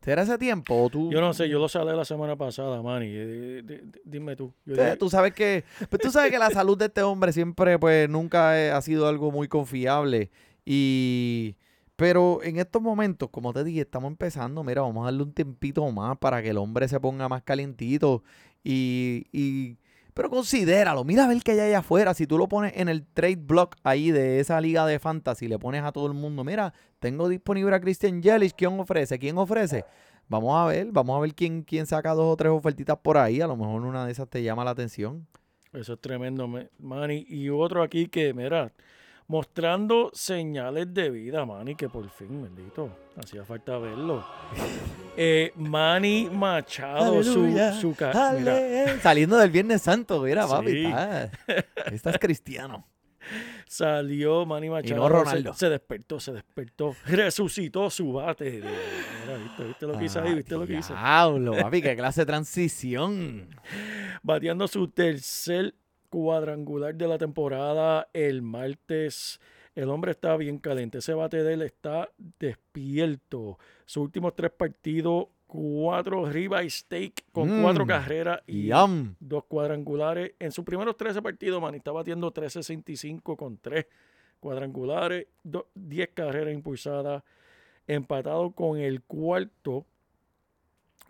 [0.02, 1.11] ¿Será ese tiempo o tú?
[1.11, 3.06] Yo no sé, yo lo salé la semana pasada, Manny.
[3.11, 4.52] eh, di- dime tú.
[4.64, 7.78] Yo Eh, Tú sabes que, pues tú sabes que la salud de este hombre siempre,
[7.78, 10.30] pues, nunca eh, ha sido algo muy confiable.
[10.64, 11.56] Y,
[11.96, 14.62] pero en estos momentos, como te dije, estamos empezando.
[14.62, 18.22] Mira, vamos a darle un tiempito más para que el hombre se ponga más calientito.
[18.62, 19.76] Y, y,
[20.16, 21.05] pero considéralo.
[21.05, 22.14] Mira a ver qué hay allá afuera.
[22.14, 25.59] Si tú lo pones en el trade block ahí de esa liga de fantasy, le
[25.59, 28.55] pones a todo el mundo, mira, tengo disponible a Christian Yelich.
[28.57, 29.18] ¿Quién ofrece?
[29.18, 29.85] ¿Quién ofrece?
[30.29, 33.42] Vamos a ver, vamos a ver quién, quién saca dos o tres ofertitas por ahí.
[33.42, 35.26] A lo mejor una de esas te llama la atención.
[35.74, 37.26] Eso es tremendo, me- Manny.
[37.29, 38.72] Y otro aquí que, mira,
[39.29, 44.25] mostrando señales de vida, Manny, que por fin, bendito, hacía falta verlo.
[45.19, 50.71] Eh, Manny Machado, su, Aleluya, su ca- mira, Ale- Saliendo del Viernes Santo, mira, papi.
[50.73, 50.85] Sí.
[50.85, 51.31] está-
[51.91, 52.87] estás cristiano.
[53.67, 55.03] Salió Manny Machado.
[55.03, 55.55] se- Ronaldo.
[55.55, 56.95] Se, despertó, se despertó.
[57.07, 58.61] Resucitó su bate.
[58.62, 60.35] Mira, ¿viste, viste lo que hice ahí?
[60.35, 60.93] ¿Viste lo que hice?
[60.95, 63.49] Ah, Diablo, papi, qué clase de transición.
[64.23, 65.75] Bateando su tercer
[66.20, 69.38] cuadrangular de la temporada el martes.
[69.74, 70.96] El hombre está bien caliente.
[70.98, 73.59] Ese bate de él está despierto.
[73.85, 77.62] Sus últimos tres partidos, cuatro ribeye steak con Mm.
[77.62, 79.14] cuatro carreras y Yum.
[79.20, 80.33] dos cuadrangulares.
[80.38, 83.85] En sus primeros 13 partidos, Manny está batiendo 365 con tres
[84.40, 87.22] cuadrangulares, do- 10 carreras impulsadas,
[87.87, 89.85] empatado con el cuarto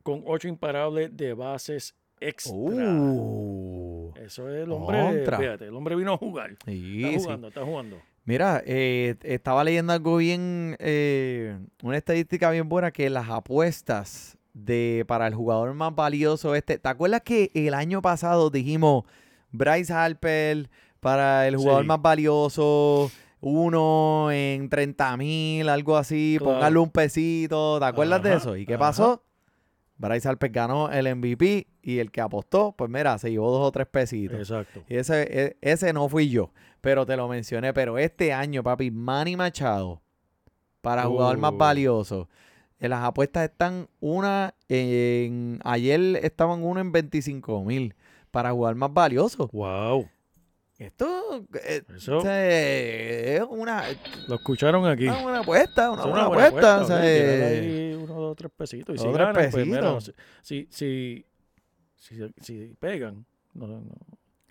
[0.03, 2.53] con ocho imparables de bases extra.
[2.57, 3.86] Uh.
[4.27, 6.57] Eso es el hombre, fíjate, el hombre vino a jugar.
[6.67, 7.25] Sí, Está sí.
[7.25, 7.97] jugando, está jugando.
[8.25, 15.05] Mira, eh, estaba leyendo algo bien, eh, una estadística bien buena que las apuestas de
[15.07, 19.05] para el jugador más valioso este, ¿te acuerdas que el año pasado dijimos
[19.53, 21.89] Bryce Harper para el jugador Sí.
[21.89, 23.11] más valioso,
[23.41, 26.55] uno en 30 mil, algo así, Claro.
[26.55, 28.57] póngale un pesito, ¿te acuerdas de eso?
[28.57, 28.81] ¿Y qué ajá.
[28.81, 29.23] pasó?
[29.99, 33.73] Bryce Harper ganó el MVP y el que apostó, pues mira, se llevó dos o
[33.73, 34.39] tres pesitos.
[34.39, 34.83] Exacto.
[34.89, 37.73] Y ese, e- ese no fui yo, pero te lo mencioné.
[37.73, 40.03] Pero este año, papi, Manny Machado,
[40.83, 41.57] para jugador más Uh.
[41.57, 42.29] valioso.
[42.79, 45.61] En las apuestas están una en.
[45.65, 47.95] Ayer estaban uno en 25 mil
[48.31, 49.49] para jugar más valioso.
[49.53, 50.09] Wow.
[50.79, 53.85] Esto eh, Eso sea, es una,
[54.29, 55.09] lo escucharon aquí.
[55.09, 56.81] una buena apuesta, una Eso es buena buena apuesta.
[56.83, 58.95] o sea, eh, ahí uno, dos, tres pesitos.
[58.95, 60.15] Y si dos, tres ganan, pues mira, pesitos.
[60.43, 61.27] si, si,
[61.97, 63.83] si, si, si pegan, no, no.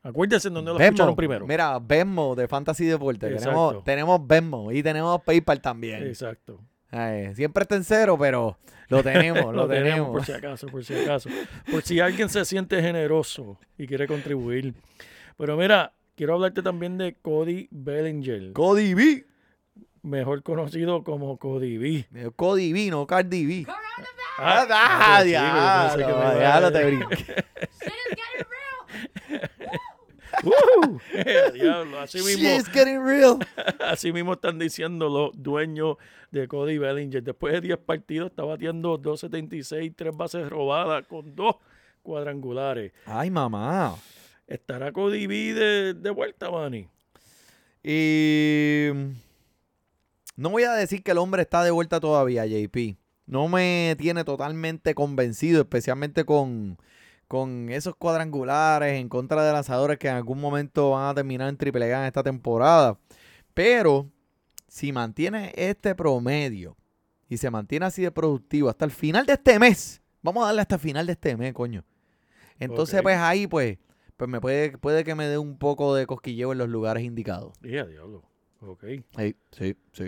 [0.02, 1.46] acuérdense en donde lo Venmo, escucharon primero.
[1.46, 3.28] Mira, Venmo de Fantasy Deporte.
[3.28, 3.50] Exacto.
[3.52, 6.08] Tenemos, tenemos Venmo y tenemos PayPal también.
[6.08, 6.60] Exacto.
[6.90, 8.58] Ay, siempre está en cero, pero
[8.88, 10.10] lo tenemos, lo, tenemos.
[10.10, 11.30] por si acaso, por si acaso.
[11.70, 14.74] Por si alguien se siente generoso y quiere contribuir.
[15.38, 19.26] Pero mira, quiero hablarte también de Cody Bellinger, Cody B.
[20.02, 22.08] mejor conocido como Cody B.
[22.36, 23.66] Cody B, no Cardi B.
[24.38, 27.46] Ah, Ah, ah, diablo, te brinqué.
[30.44, 31.00] ¡Uh!
[31.54, 32.50] Diablo, así mismo,
[33.04, 33.40] real.
[33.80, 35.98] así mismo están diciendo los dueños
[36.32, 37.24] de Cody Bellinger.
[37.24, 41.56] Después de 10 partidos está batiendo 2.76, 3 bases robadas con dos
[42.04, 42.92] cuadrangulares.
[43.06, 43.96] Ay, mamá.
[44.48, 46.88] ¿Estará Cody B de, de vuelta, Manny?
[47.84, 48.90] Y
[50.36, 52.98] no voy a decir que el hombre está de vuelta todavía, JP.
[53.26, 56.78] No me tiene totalmente convencido, especialmente con,
[57.28, 61.58] con esos cuadrangulares en contra de lanzadores que en algún momento van a terminar en
[61.58, 63.00] triple A en esta temporada.
[63.54, 64.10] Pero
[64.68, 66.76] si mantiene este promedio
[67.30, 70.62] y se mantiene así de productivo hasta el final de este mes, vamos a darle
[70.62, 71.84] hasta el final de este mes, coño.
[72.60, 73.78] Entonces, pues ahí, pues,
[74.18, 77.54] pues me puede, puede que me dé un poco de cosquilleo en los lugares indicados.
[77.62, 78.24] Dije, diablo.
[78.62, 78.84] Ok.
[79.18, 80.04] Sí, sí, sí.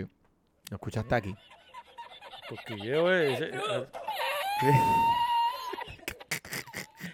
[0.70, 1.34] Lo escuchaste aquí.
[2.48, 3.40] Cosquilleo es.
[3.40, 3.50] es-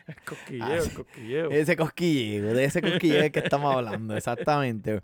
[0.07, 1.51] es- cosquilleo, es cosquilleo.
[1.51, 5.01] Ese cosquilleo, de ese cosquilleo que estamos hablando, exactamente.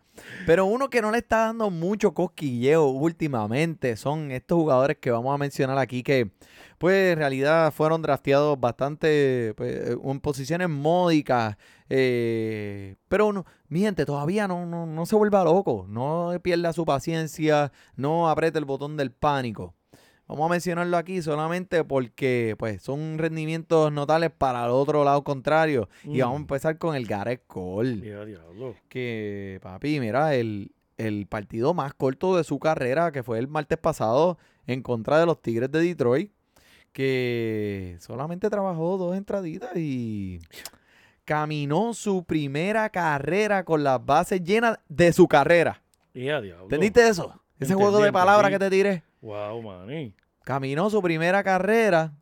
[0.46, 5.34] Pero uno que no le está dando mucho cosquilleo últimamente son estos jugadores que vamos
[5.34, 6.30] a mencionar aquí que,
[6.78, 11.56] pues, en realidad fueron drafteados bastante, pues, en posiciones módicas.
[11.90, 16.84] Eh, pero, no, mi gente, todavía no, no, no se vuelva loco, no pierda su
[16.84, 19.74] paciencia, no apriete el botón del pánico.
[20.28, 25.88] Vamos a mencionarlo aquí solamente porque pues son rendimientos notables para el otro lado contrario.
[26.04, 26.42] Y vamos a Mm.
[26.42, 27.96] empezar con el Gareth Cole.
[27.96, 28.76] Dije, diablo.
[28.88, 33.78] Que, papi, mira, el, el partido más corto de su carrera, que fue el martes
[33.78, 36.30] pasado en contra de los Tigres de Detroit,
[36.92, 40.38] que solamente trabajó dos entraditas y
[41.30, 45.80] caminó su primera carrera con las bases llenas de su carrera.
[46.12, 46.62] Diablo.
[46.62, 47.40] ¿Entendiste eso?
[47.54, 49.04] Ese Entendí, juego de palabras que te tiré.
[49.20, 50.12] Wow, maní.
[50.42, 52.12] Caminó su primera carrera.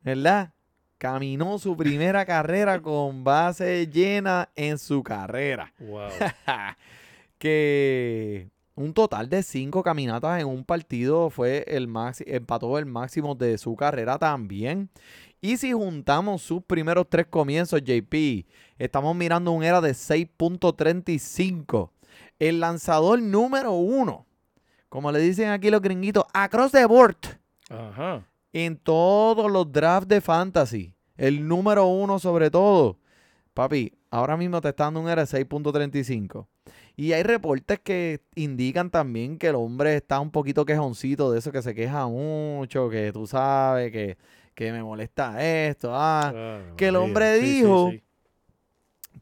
[0.00, 0.52] ¿Verdad?
[0.98, 5.72] Caminó su primera carrera con base llena en su carrera.
[5.78, 6.08] Wow.
[7.38, 13.36] que un total de cinco caminatas en un partido fue el máximo, empató el máximo
[13.36, 14.90] de su carrera también.
[15.44, 18.46] Y si juntamos sus primeros tres comienzos, JP,
[18.78, 21.90] estamos mirando un era de 6.35.
[22.38, 24.24] El lanzador número uno,
[24.88, 27.18] como le dicen aquí los gringuitos, across the board
[27.68, 28.26] Ajá.
[28.54, 30.94] en todos los drafts de fantasy.
[31.14, 32.96] El número uno sobre todo.
[33.52, 36.46] Papi, ahora mismo te está dando un era de 6.35.
[36.96, 41.50] Y hay reportes que indican también que el hombre está un poquito quejoncito de eso,
[41.50, 44.16] que se queja mucho, que tú sabes, que,
[44.54, 45.90] que me molesta esto.
[45.92, 48.02] Ah, Claro, que el hombre Sí, dijo- sí.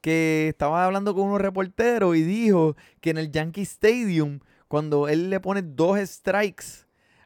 [0.00, 5.30] que estaba hablando con unos reporteros y dijo que en el Yankee Stadium, cuando él
[5.30, 6.64] le pone dos strikes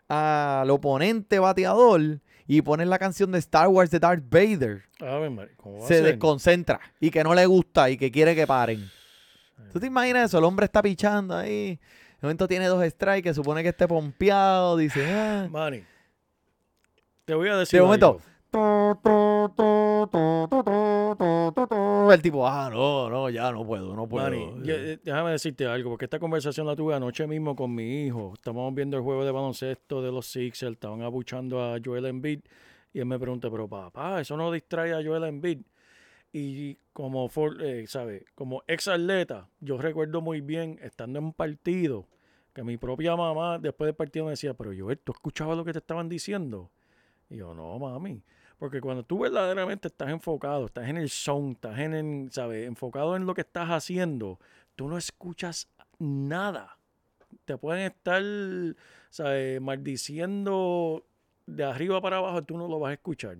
[0.09, 5.53] al oponente bateador y pone la canción de Star Wars de Darth Vader, Ave María,
[5.57, 8.89] ¿cómo va a se desconcentra y que no le gusta y que quiere que paren.
[9.73, 10.39] ¿Tú te imaginas eso?
[10.39, 11.79] El hombre está pichando ahí.
[12.21, 14.77] De momento tiene dos strikes, que supone que esté pompeado.
[14.77, 15.49] Dice, ah.
[15.51, 15.83] Manny,
[17.25, 18.21] te voy a decir De momento.
[18.21, 18.37] algo.
[22.13, 24.25] El tipo, ah, no, no, ya no puedo, no puedo.
[24.25, 28.33] Manny, eh, déjame decirte algo, porque esta conversación la tuve anoche mismo con mi hijo.
[28.35, 32.41] Estábamos viendo el juego de baloncesto de los Sixers, estaban abuchando a Joel Embiid
[32.97, 35.59] y él me pregunta, pero papá, eso no distrae a Joel Embiid.
[36.33, 38.27] Y como, for- eh, ¿sabe?
[38.35, 42.07] como ex atleta, yo recuerdo muy bien, estando en un partido,
[42.53, 45.73] que mi propia mamá después del partido me decía, pero Joel, ¿tú escuchabas lo que
[45.73, 46.71] te estaban diciendo?
[47.31, 48.23] Y yo, no, mami.
[48.59, 52.67] Porque cuando tú verdaderamente estás enfocado, estás en el zone, estás en, ¿sabes?
[52.67, 54.39] enfocado en lo que estás haciendo,
[54.75, 56.79] tú no escuchas nada.
[57.45, 58.23] Te pueden estar,
[59.11, 59.61] ¿sabes?
[59.61, 61.05] maldiciendo
[61.47, 63.37] de arriba para abajo, tú no lo vas a escuchar.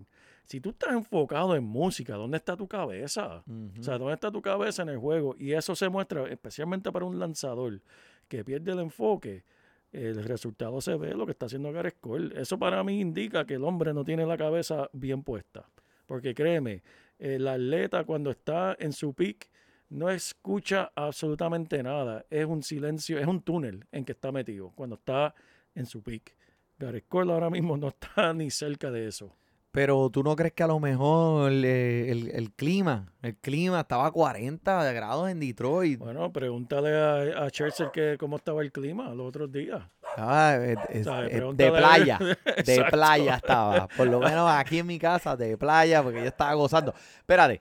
[0.47, 3.43] Si tú estás enfocado en música, ¿dónde está tu cabeza?
[3.79, 5.35] O sea, ¿dónde está tu cabeza en el juego?
[5.39, 7.81] Y eso se muestra especialmente para un lanzador
[8.29, 9.43] que pierde el enfoque.
[9.91, 12.41] El resultado se ve lo que está haciendo Gareth Cole.
[12.41, 15.69] Eso para mí indica que el hombre no tiene la cabeza bien puesta.
[16.07, 16.85] Porque créeme,
[17.19, 19.51] el atleta cuando está en su peak
[19.89, 22.25] no escucha absolutamente nada.
[22.31, 25.35] Es un silencio, es un túnel en que está metido cuando está
[25.75, 26.37] en su peak.
[26.79, 29.35] Gareth Cole ahora mismo no está ni cerca de eso.
[29.77, 34.07] Pero tú no crees que a lo mejor eh, el, el clima, el clima estaba
[34.07, 35.99] a 40 grados en Detroit.
[35.99, 39.83] Bueno, pregúntale a, a Churchill que cómo estaba el clima los otros días.
[40.17, 42.19] Ah, eh, es- es de playa,
[42.65, 43.87] de playa estaba.
[43.89, 46.95] Por lo menos aquí en mi casa, de playa, porque yo estaba gozando.
[47.19, 47.61] Espérate.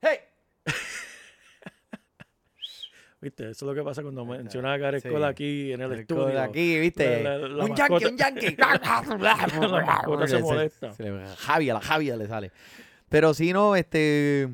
[0.00, 0.20] Hey.
[3.20, 3.50] ¿Viste?
[3.50, 5.08] Eso es lo que pasa cuando mencionas a Gareth Sí.
[5.08, 6.22] Cole aquí en el El estudio.
[6.26, 7.22] codo aquí, ¿viste?
[7.24, 8.56] La- la- la un yankee, un yankee.
[9.18, 10.92] La se molesta.
[10.92, 12.52] se le- Javi, a la Javi le sale.
[13.08, 14.48] Pero si no, este,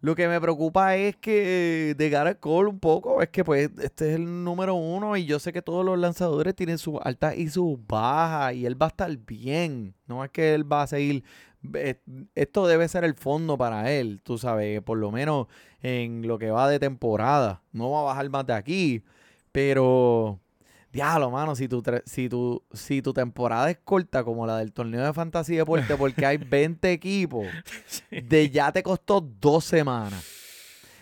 [0.00, 4.10] lo que me preocupa es que de Gareth Cole un poco, es que pues este
[4.10, 7.48] es el número uno y yo sé que todos los lanzadores tienen sus altas y
[7.48, 9.94] sus bajas y él va a estar bien.
[10.06, 11.24] No es que él va a seguir,
[11.74, 12.00] eh,
[12.36, 15.48] esto debe ser el fondo para él, tú sabes, por lo menos
[15.82, 17.62] en lo que va de temporada.
[17.72, 19.02] No va a bajar más de aquí,
[19.52, 20.40] pero...
[20.92, 25.04] Diablo, mano, si tu, si, tu, si tu temporada es corta como la del torneo
[25.04, 27.46] de fantasy deporte porque hay 20 equipos,
[28.10, 30.24] de ya te costó dos semanas.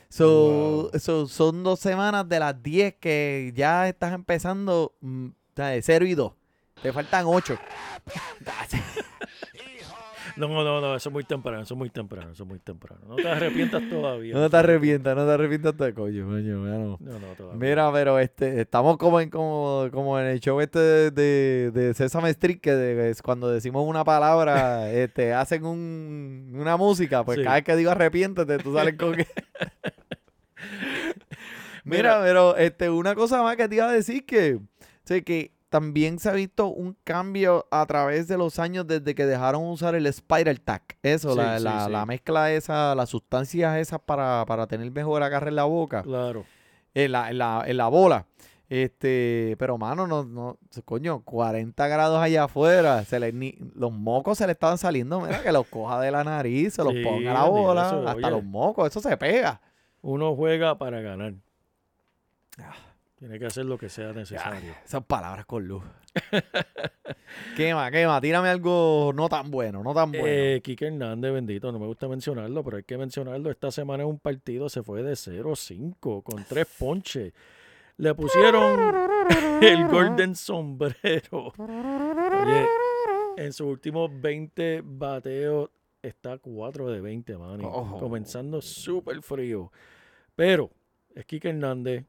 [0.09, 0.99] So, Wow.
[0.99, 6.15] so- son dos semanas de las 10 que ya estás empezando mm, de 0 y
[6.15, 6.33] 2.
[6.83, 7.57] Te faltan 8.
[10.47, 13.01] No, no, no, eso es muy temprano, eso es muy temprano, eso es muy temprano.
[13.09, 14.35] No te arrepientas todavía.
[14.35, 16.97] No te arrepientas, no te arrepientas de coño, coño, mano.
[17.01, 17.59] No, no, todavía.
[17.69, 21.95] Mira, pero este, estamos como en, como, como en el show este de, de, de
[21.95, 27.39] Sesame Street, que de- es cuando decimos una palabra, este, hacen un, una música, pues
[27.39, 27.43] Sí.
[27.43, 29.27] cada vez que digo arrepiéntete, tú sales con que...
[31.85, 32.21] Mira, Mira.
[32.23, 34.61] pero este, una cosa más que te iba a decir que, o
[35.05, 39.27] sea, que también se ha visto un cambio a través de los años desde que
[39.27, 40.97] dejaron usar el Spiral Tack.
[41.03, 41.91] Eso, Sí, la, sí, la, sí.
[41.93, 46.47] la mezcla esa, las sustancias esas para, para tener mejor agarre en la boca Claro.
[46.95, 48.25] en la, en la, en la bola.
[48.71, 54.39] Este, pero mano, no, no, coño, 40 grados allá afuera, se le, ni- los mocos
[54.39, 57.35] se le estaban saliendo, mira, que los coja de la nariz, se los ponga a
[57.35, 58.31] la bola, eso, hasta oye.
[58.31, 59.61] los mocos, eso se pega.
[60.01, 61.35] Uno juega para ganar.
[62.59, 62.73] Ah.
[63.19, 64.75] Tiene que hacer lo que sea necesario.
[64.85, 65.83] Esas palabras con luz.
[67.57, 70.27] quema, quema, tírame algo no tan bueno, no tan bueno.
[70.27, 73.51] Eh, Quique Hernández, bendito, no me gusta mencionarlo, pero hay que mencionarlo.
[73.51, 77.33] Esta semana en un partido se fue de 0-5 con tres ponches.
[77.97, 78.95] Le pusieron
[79.63, 81.55] el Golden Sombrero.
[81.57, 82.67] Oye,
[83.39, 85.71] en sus últimos 20 bateos
[86.03, 87.61] está 4 de 20, man.
[87.65, 87.99] Oh.
[87.99, 89.73] Comenzando súper frío.
[90.35, 90.71] Pero
[91.15, 92.05] es Quique Hernández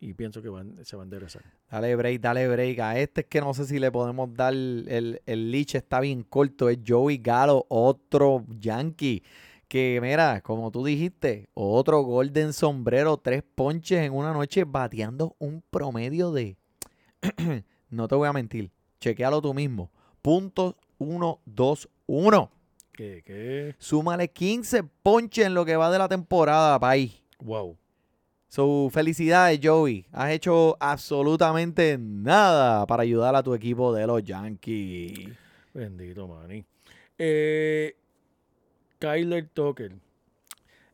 [0.00, 1.42] y pienso que van- se va a enderezar.
[1.70, 2.78] Dale break, dale break.
[2.80, 6.22] A este es que no sé si le podemos dar el, el leash, está bien
[6.22, 6.68] corto.
[6.68, 9.22] Es Joey Galo, otro Yankee.
[9.66, 15.62] Que mira, como tú dijiste, otro Golden Sombrero, tres ponches en una noche, bateando un
[15.68, 16.56] promedio de.
[17.90, 18.70] no te voy a mentir,
[19.00, 19.90] chequealo tú mismo.
[20.22, 22.48] Punto 1-2-1.
[22.92, 23.22] ¿Qué?
[23.24, 23.74] ¿Qué?
[23.78, 27.22] Súmale 15 ponches en lo que va de la temporada, país.
[27.40, 27.76] Wow.
[28.48, 30.06] So, felicidades, Joey.
[30.12, 35.28] Has hecho absolutamente nada para ayudar a tu equipo de los Yankees.
[35.74, 36.64] Bendito, Manny.
[37.18, 37.94] Eh,
[38.98, 39.92] Kyler Tucker.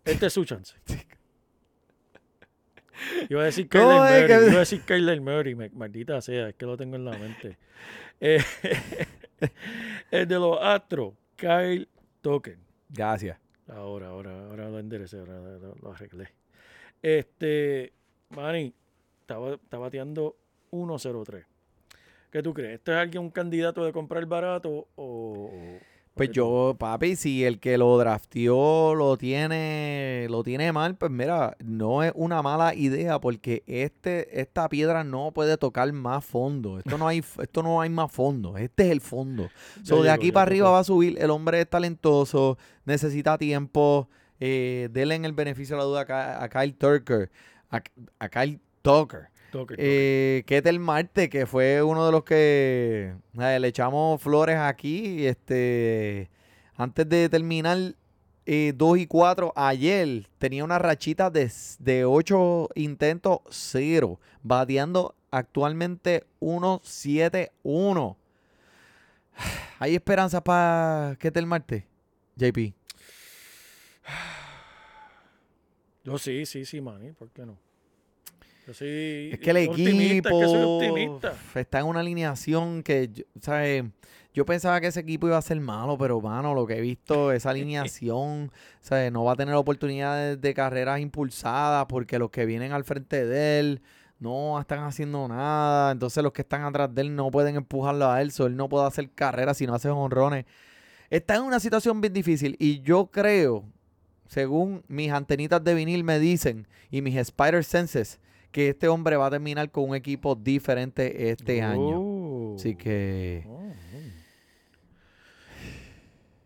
[0.05, 0.75] Este es su chance.
[3.29, 4.27] Iba a decir ¿Cómo Kyler Murray.
[4.27, 5.55] que- Iba a decir Kyler Murray.
[5.73, 7.57] Maldita sea, es que lo tengo en la mente.
[8.21, 8.39] Eh,
[10.13, 11.87] el de los Astros, Kyle
[12.23, 12.59] Token.
[12.89, 13.37] Gracias.
[13.69, 16.29] Ahora, ahora, ahora lo enderecé, ahora lo, lo arreglé.
[17.03, 17.93] Este,
[18.31, 18.75] Manny,
[19.21, 20.37] está, está bateando
[20.71, 21.45] 1-0-3.
[22.31, 22.75] ¿Qué tú crees?
[22.75, 25.51] ¿Este es alguien un candidato de comprar barato o...?
[26.15, 31.57] Pues yo, papi, si el que lo drafteó lo tiene, lo tiene mal, pues mira,
[31.65, 36.79] no es una mala idea porque este, esta piedra no puede tocar más fondo.
[36.79, 38.57] Esto no hay, esto no hay más fondo.
[38.57, 39.49] Este es el fondo.
[39.83, 41.19] So, de aquí para arriba va a subir.
[41.21, 44.09] El hombre es talentoso, necesita tiempo.
[44.41, 47.31] Eh, denle en el beneficio de la duda a, a Kyle Tucker.
[47.71, 47.83] A,
[48.19, 49.29] a Kyle Tucker.
[49.51, 49.77] Toque.
[49.79, 55.27] Eh, Ketel Marte, que fue uno de los que eh, le echamos flores aquí.
[55.27, 56.29] Este,
[56.75, 57.95] antes de terminar
[58.47, 64.19] 2 y 4, ayer tenía una rachita de, de 8 intentos, 0.
[64.43, 68.17] Bateando actualmente 1-7-1.
[69.79, 71.87] ¿Hay esperanza para Ketel Marte?
[72.37, 72.84] JP.
[76.05, 77.57] Yo sí, sí, sí, Manny, ¿por qué no?
[78.67, 81.35] Yo soy Es que el equipo es que soy optimista.
[81.55, 83.85] está en una alineación que, yo- ¿sabes?
[84.33, 87.31] Yo pensaba que ese equipo iba a ser malo, pero, mano, lo que he visto,
[87.33, 88.51] esa alineación,
[88.81, 89.13] ¿sabes?
[89.13, 93.61] No va a tener oportunidades de carreras impulsadas porque los que vienen al frente de
[93.61, 93.83] él
[94.19, 95.93] no están haciendo nada.
[95.93, 98.31] Entonces, los que están atrás de él no pueden empujarlo a él.
[98.33, 100.47] So, él no puede hacer carreras si no hace honrones.
[101.11, 103.65] Está en una situación bien difícil y yo creo,
[104.27, 108.21] según mis antenitas de vinil me dicen y mis spider senses,
[108.53, 112.01] que este hombre va a terminar con un equipo diferente este año.
[112.01, 112.55] Oh.
[112.57, 113.65] Así que Oh.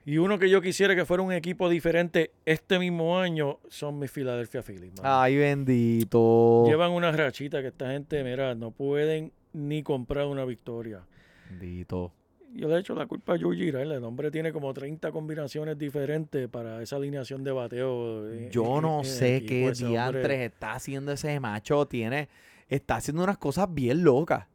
[0.08, 4.10] Y uno que yo quisiera que fuera un equipo diferente este mismo año son mis
[4.10, 4.92] Philadelphia Phillies.
[4.96, 5.02] mano.
[5.20, 6.64] ay bendito.
[6.66, 11.02] Llevan una rachita que esta gente, mira, no pueden ni comprar una victoria.
[11.50, 12.14] Bendito.
[12.54, 13.92] Yo le he hecho la culpa a Girard.
[13.92, 18.28] El hombre tiene como 30 combinaciones diferentes para esa alineación de bateo.
[18.32, 21.86] en- Yo en- no el sé qué hombre- diantres está haciendo ese macho.
[21.86, 22.28] Tiene,
[22.68, 24.46] está haciendo unas cosas bien locas.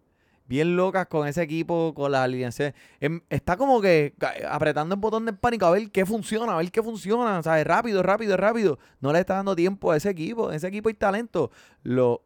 [0.45, 2.73] Bien locas con ese equipo, con las alineaciones.
[2.99, 4.13] Em, Está como que
[4.49, 7.41] apretando el botón del pánico a ver qué funciona, a ver qué funciona.
[7.41, 7.65] ¿Sabes?
[7.65, 8.77] Rápido, rápido, rápido.
[8.99, 10.49] No le está dando tiempo a ese equipo.
[10.49, 11.49] En ese equipo hay talento.
[11.83, 12.23] Lo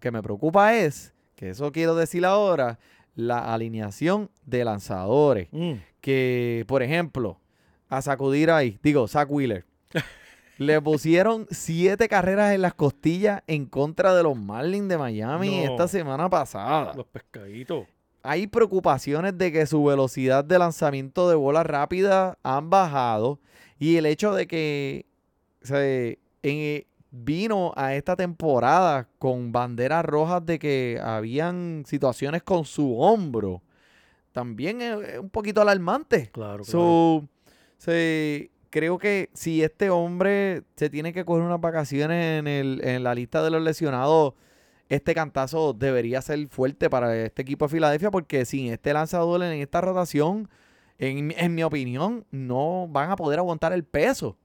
[0.00, 2.78] que me preocupa es, que eso quiero decir ahora,
[3.18, 5.72] la alineación de lanzadores Mm.
[6.00, 7.40] que, por ejemplo,
[7.88, 9.64] a sacudir ahí, digo, Zach Wheeler,
[10.58, 15.70] le pusieron siete carreras en las costillas en contra de los Marlins de Miami No.
[15.72, 16.94] esta semana pasada.
[16.94, 17.86] Los pescaditos.
[18.22, 23.40] Hay preocupaciones de que su velocidad de lanzamiento de bola rápida han bajado
[23.80, 25.06] y el hecho de que
[25.62, 32.98] se, en- vino a esta temporada con banderas rojas de que habían situaciones con su
[32.98, 33.62] hombro,
[34.32, 36.30] también es, un poquito alarmante.
[36.32, 37.28] Claro, claro.
[37.78, 43.02] Se- creo que si este hombre se tiene que coger unas vacaciones en, el, en
[43.02, 44.34] la lista de los lesionados,
[44.88, 49.60] este cantazo debería ser fuerte para este equipo de Filadelfia porque sin este lanzador en
[49.60, 50.48] esta rotación,
[50.98, 54.36] en, en mi opinión, no van a poder aguantar el peso.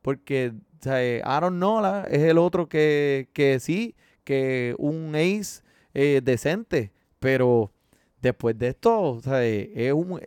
[0.00, 0.52] Porque
[0.84, 5.62] eh, Aaron Nola es el otro que, que sí, que un ace
[5.94, 7.72] eh, decente, pero
[8.20, 10.20] después de esto, o sea, eh, es un,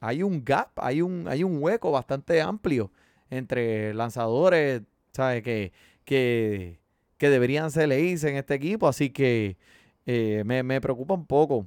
[0.00, 2.90] hay un gap, hay un, hay un hueco bastante amplio
[3.30, 4.82] entre lanzadores.
[5.12, 5.72] Que,
[6.04, 6.80] que,
[7.18, 9.58] que deberían ser ace en este equipo, así que
[10.06, 11.66] me, me preocupa un poco.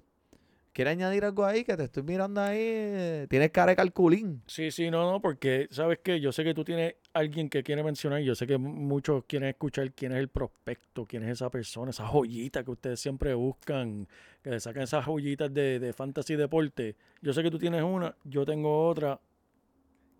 [0.73, 1.63] ¿Quieres añadir algo ahí?
[1.63, 2.57] Que te estoy mirando ahí.
[2.59, 4.41] eh, Tienes cara de calculín.
[4.47, 7.83] Sí, sí, no, no, porque sabes que yo sé que tú tienes alguien que quiere
[7.83, 11.49] mencionar, yo sé que mu- muchos quieren escuchar quién es el prospecto, quién es esa
[11.49, 14.07] persona, esa joyita que ustedes siempre buscan,
[14.43, 16.95] que le sacan esas joyitas de, de fantasy deporte.
[17.21, 19.19] Yo sé que tú tienes una, yo tengo otra.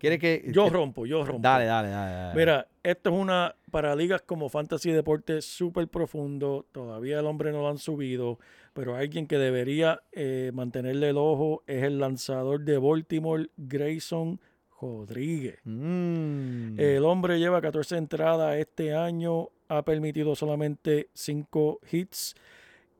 [0.04, 0.52] ¿Quieres que.?
[0.52, 1.40] Yo que- rompo, yo rompo.
[1.42, 2.12] Dale, dale, dale.
[2.14, 2.34] dale.
[2.38, 6.66] Mira, esto es una para ligas como Fantasy Deporte súper profundo.
[6.72, 8.38] Todavía el hombre no lo han subido,
[8.72, 14.40] pero alguien que debería eh, mantenerle el ojo es el lanzador de Baltimore, Grayson
[14.80, 15.58] Rodríguez.
[15.64, 16.78] Mm.
[16.78, 22.34] El hombre lleva 14 entradas este año, ha permitido solamente 5 hits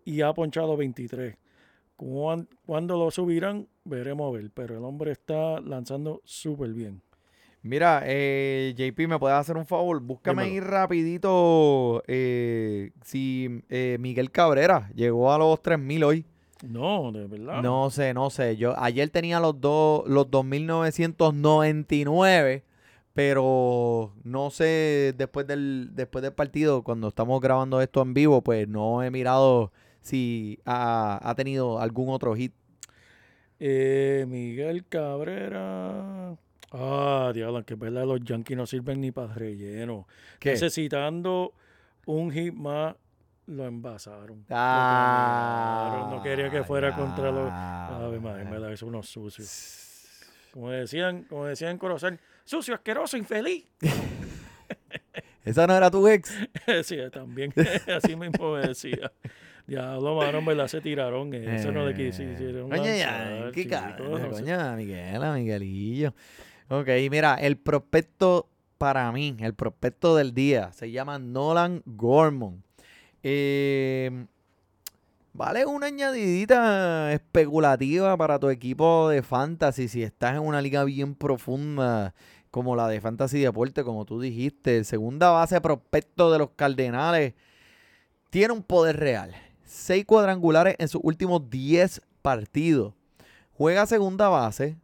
[0.05, 1.37] y ha ponchado 23.
[1.97, 3.69] Cuán- ¿Cuándo lo subirán?
[3.85, 7.03] Veremos a ver, pero el hombre está lanzando súper bien.
[7.63, 10.01] Mira, eh, JP, ¿me puedes hacer un favor?
[10.01, 10.71] Búscame ahí Dímelo.
[10.71, 16.27] rapidito eh, si eh, Miguel Cabrera llegó a los 3.000 hoy.
[16.63, 17.63] No, de verdad.
[17.63, 18.57] No sé, no sé.
[18.57, 22.63] Yo ayer tenía los dos, los 2.999,
[23.13, 28.67] pero no sé, después del, después del partido, cuando estamos grabando esto en vivo, pues
[28.69, 32.53] no he mirado si ha, ha tenido algún otro hit.
[33.61, 36.37] Eh, Miguel Cabrera.
[36.73, 40.07] Ah, diablo, que es verdad, los Yankees no sirven ni para relleno.
[40.41, 40.51] ¿Qué?
[40.51, 41.53] Necesitando
[42.07, 42.97] un hit más,
[43.47, 44.45] lo envasaron.
[44.51, 47.49] Ah, no quería que fuera contra los.
[47.49, 47.97] ya.
[47.97, 49.85] Ave madre, me da eso unos sucios.
[50.53, 53.67] Como decían, como decían en Corozal, sucio, asqueroso, infeliz.
[55.45, 56.33] ¿Esa no era tu ex?
[56.85, 57.53] sí, también.
[57.95, 59.13] Así mismo me decía.
[59.67, 61.33] Diablo, mano, en verdad se tiraron.
[61.33, 62.69] Eso no le quisieron.
[62.69, 66.13] Coño, ya, lanzar, qué cabrón, coño, Miguela, Miguelillo.
[66.69, 68.49] Ok, mira, el prospecto
[68.79, 72.63] para mí, el prospecto del día, se llama Nolan Gorman.
[73.23, 74.27] Eh,
[75.33, 81.15] vale una añadidita especulativa para tu equipo de fantasy si estás en una liga bien
[81.15, 82.15] profunda
[82.51, 84.85] como la de Fantasy Deporte, como tú dijiste.
[84.85, 87.35] Segunda base prospecto de los Cardenales
[88.31, 89.35] tiene un poder real.
[89.65, 92.95] Seis cuadrangulares en sus últimos 10 partidos.
[93.53, 94.77] Juega segunda base,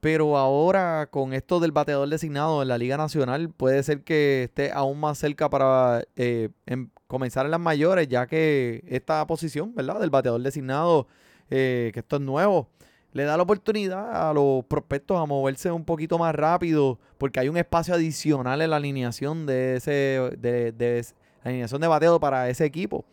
[0.00, 4.70] pero ahora con esto del bateador designado en la Liga Nacional, puede ser que esté
[4.72, 10.00] aún más cerca para eh, em- comenzar en las mayores, ya que esta posición, ¿verdad?
[10.00, 11.06] Del bateador designado,
[11.50, 12.68] eh, que esto es nuevo,
[13.12, 17.48] le da la oportunidad a los prospectos a moverse un poquito más rápido, porque hay
[17.48, 19.90] un espacio adicional en la alineación de ese,
[20.38, 21.06] de, de
[21.42, 23.04] alineación de bateo para ese equipo.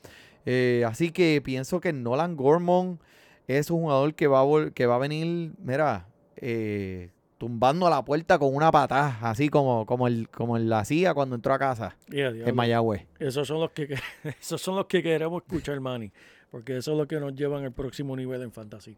[0.46, 3.00] Eh, así que pienso que Nolan Gorman
[3.48, 7.90] es un jugador que va a, vol- que va a venir, mira, eh, tumbando a
[7.90, 11.60] la puerta con una patada, así como, como, él, como la hacía cuando entró a
[11.60, 11.98] casa
[12.50, 13.06] en Mayagüez.
[13.20, 13.96] Esos son los que
[14.40, 16.12] esos son los que queremos escuchar, Manny.
[16.52, 18.98] Porque eso es lo que nos llevan al próximo nivel en fantasy.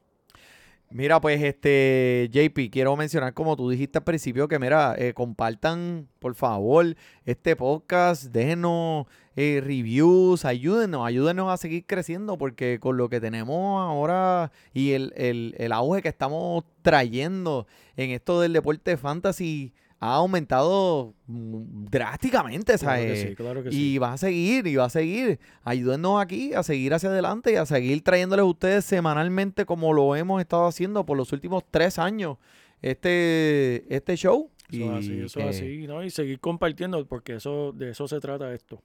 [0.89, 6.07] Mira, pues, este, JP, quiero mencionar, como tú dijiste al principio, que mira, eh, compartan,
[6.19, 13.09] por favor, este podcast, déjenos eh, reviews, ayúdenos, ayúdenos a seguir creciendo, porque con lo
[13.09, 17.67] que tenemos ahora y el, el, el auge que estamos trayendo
[17.97, 23.21] en esto del deporte fantasy ha aumentado mm, drásticamente, Claro ¿sabes?
[23.29, 25.39] sí, claro que y va a seguir, y va a seguir.
[25.63, 30.15] Ayúdennos aquí a seguir hacia adelante y a seguir trayéndoles a ustedes semanalmente como lo
[30.15, 32.37] hemos estado haciendo por los últimos tres años
[32.81, 34.49] este, este show.
[34.69, 36.03] Eso es así, Y eso es así, ¿no?
[36.03, 38.81] Y seguir compartiendo, porque eso, de eso se trata esto.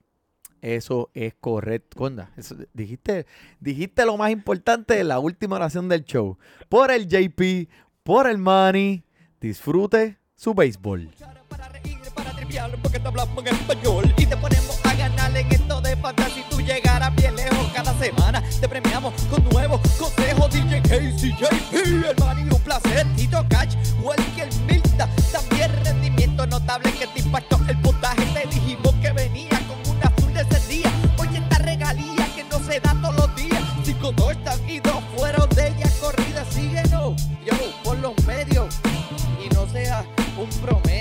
[0.61, 1.97] Eso es correcto.
[1.99, 3.27] Conda, eso- dijiste,
[3.59, 6.39] dijiste lo más importante de la última oración del show.
[6.69, 7.69] Por el JP,
[8.05, 9.03] por el Manny,
[9.41, 11.09] disfrute su béisbol.
[12.83, 16.43] Porque te hablamos en español y te ponemos a ganar en esto de fantasy.
[16.51, 18.43] Tú llegarás bien lejos cada semana.
[18.61, 20.51] Te premiamos con nuevos consejos.
[20.53, 23.07] DJ Casey, JP, el Manny, un placer.
[23.17, 25.09] Tito Cash, Walker Milta.
[25.31, 28.09] También rendimiento notable que te impactó el punto
[40.43, 40.92] compromete.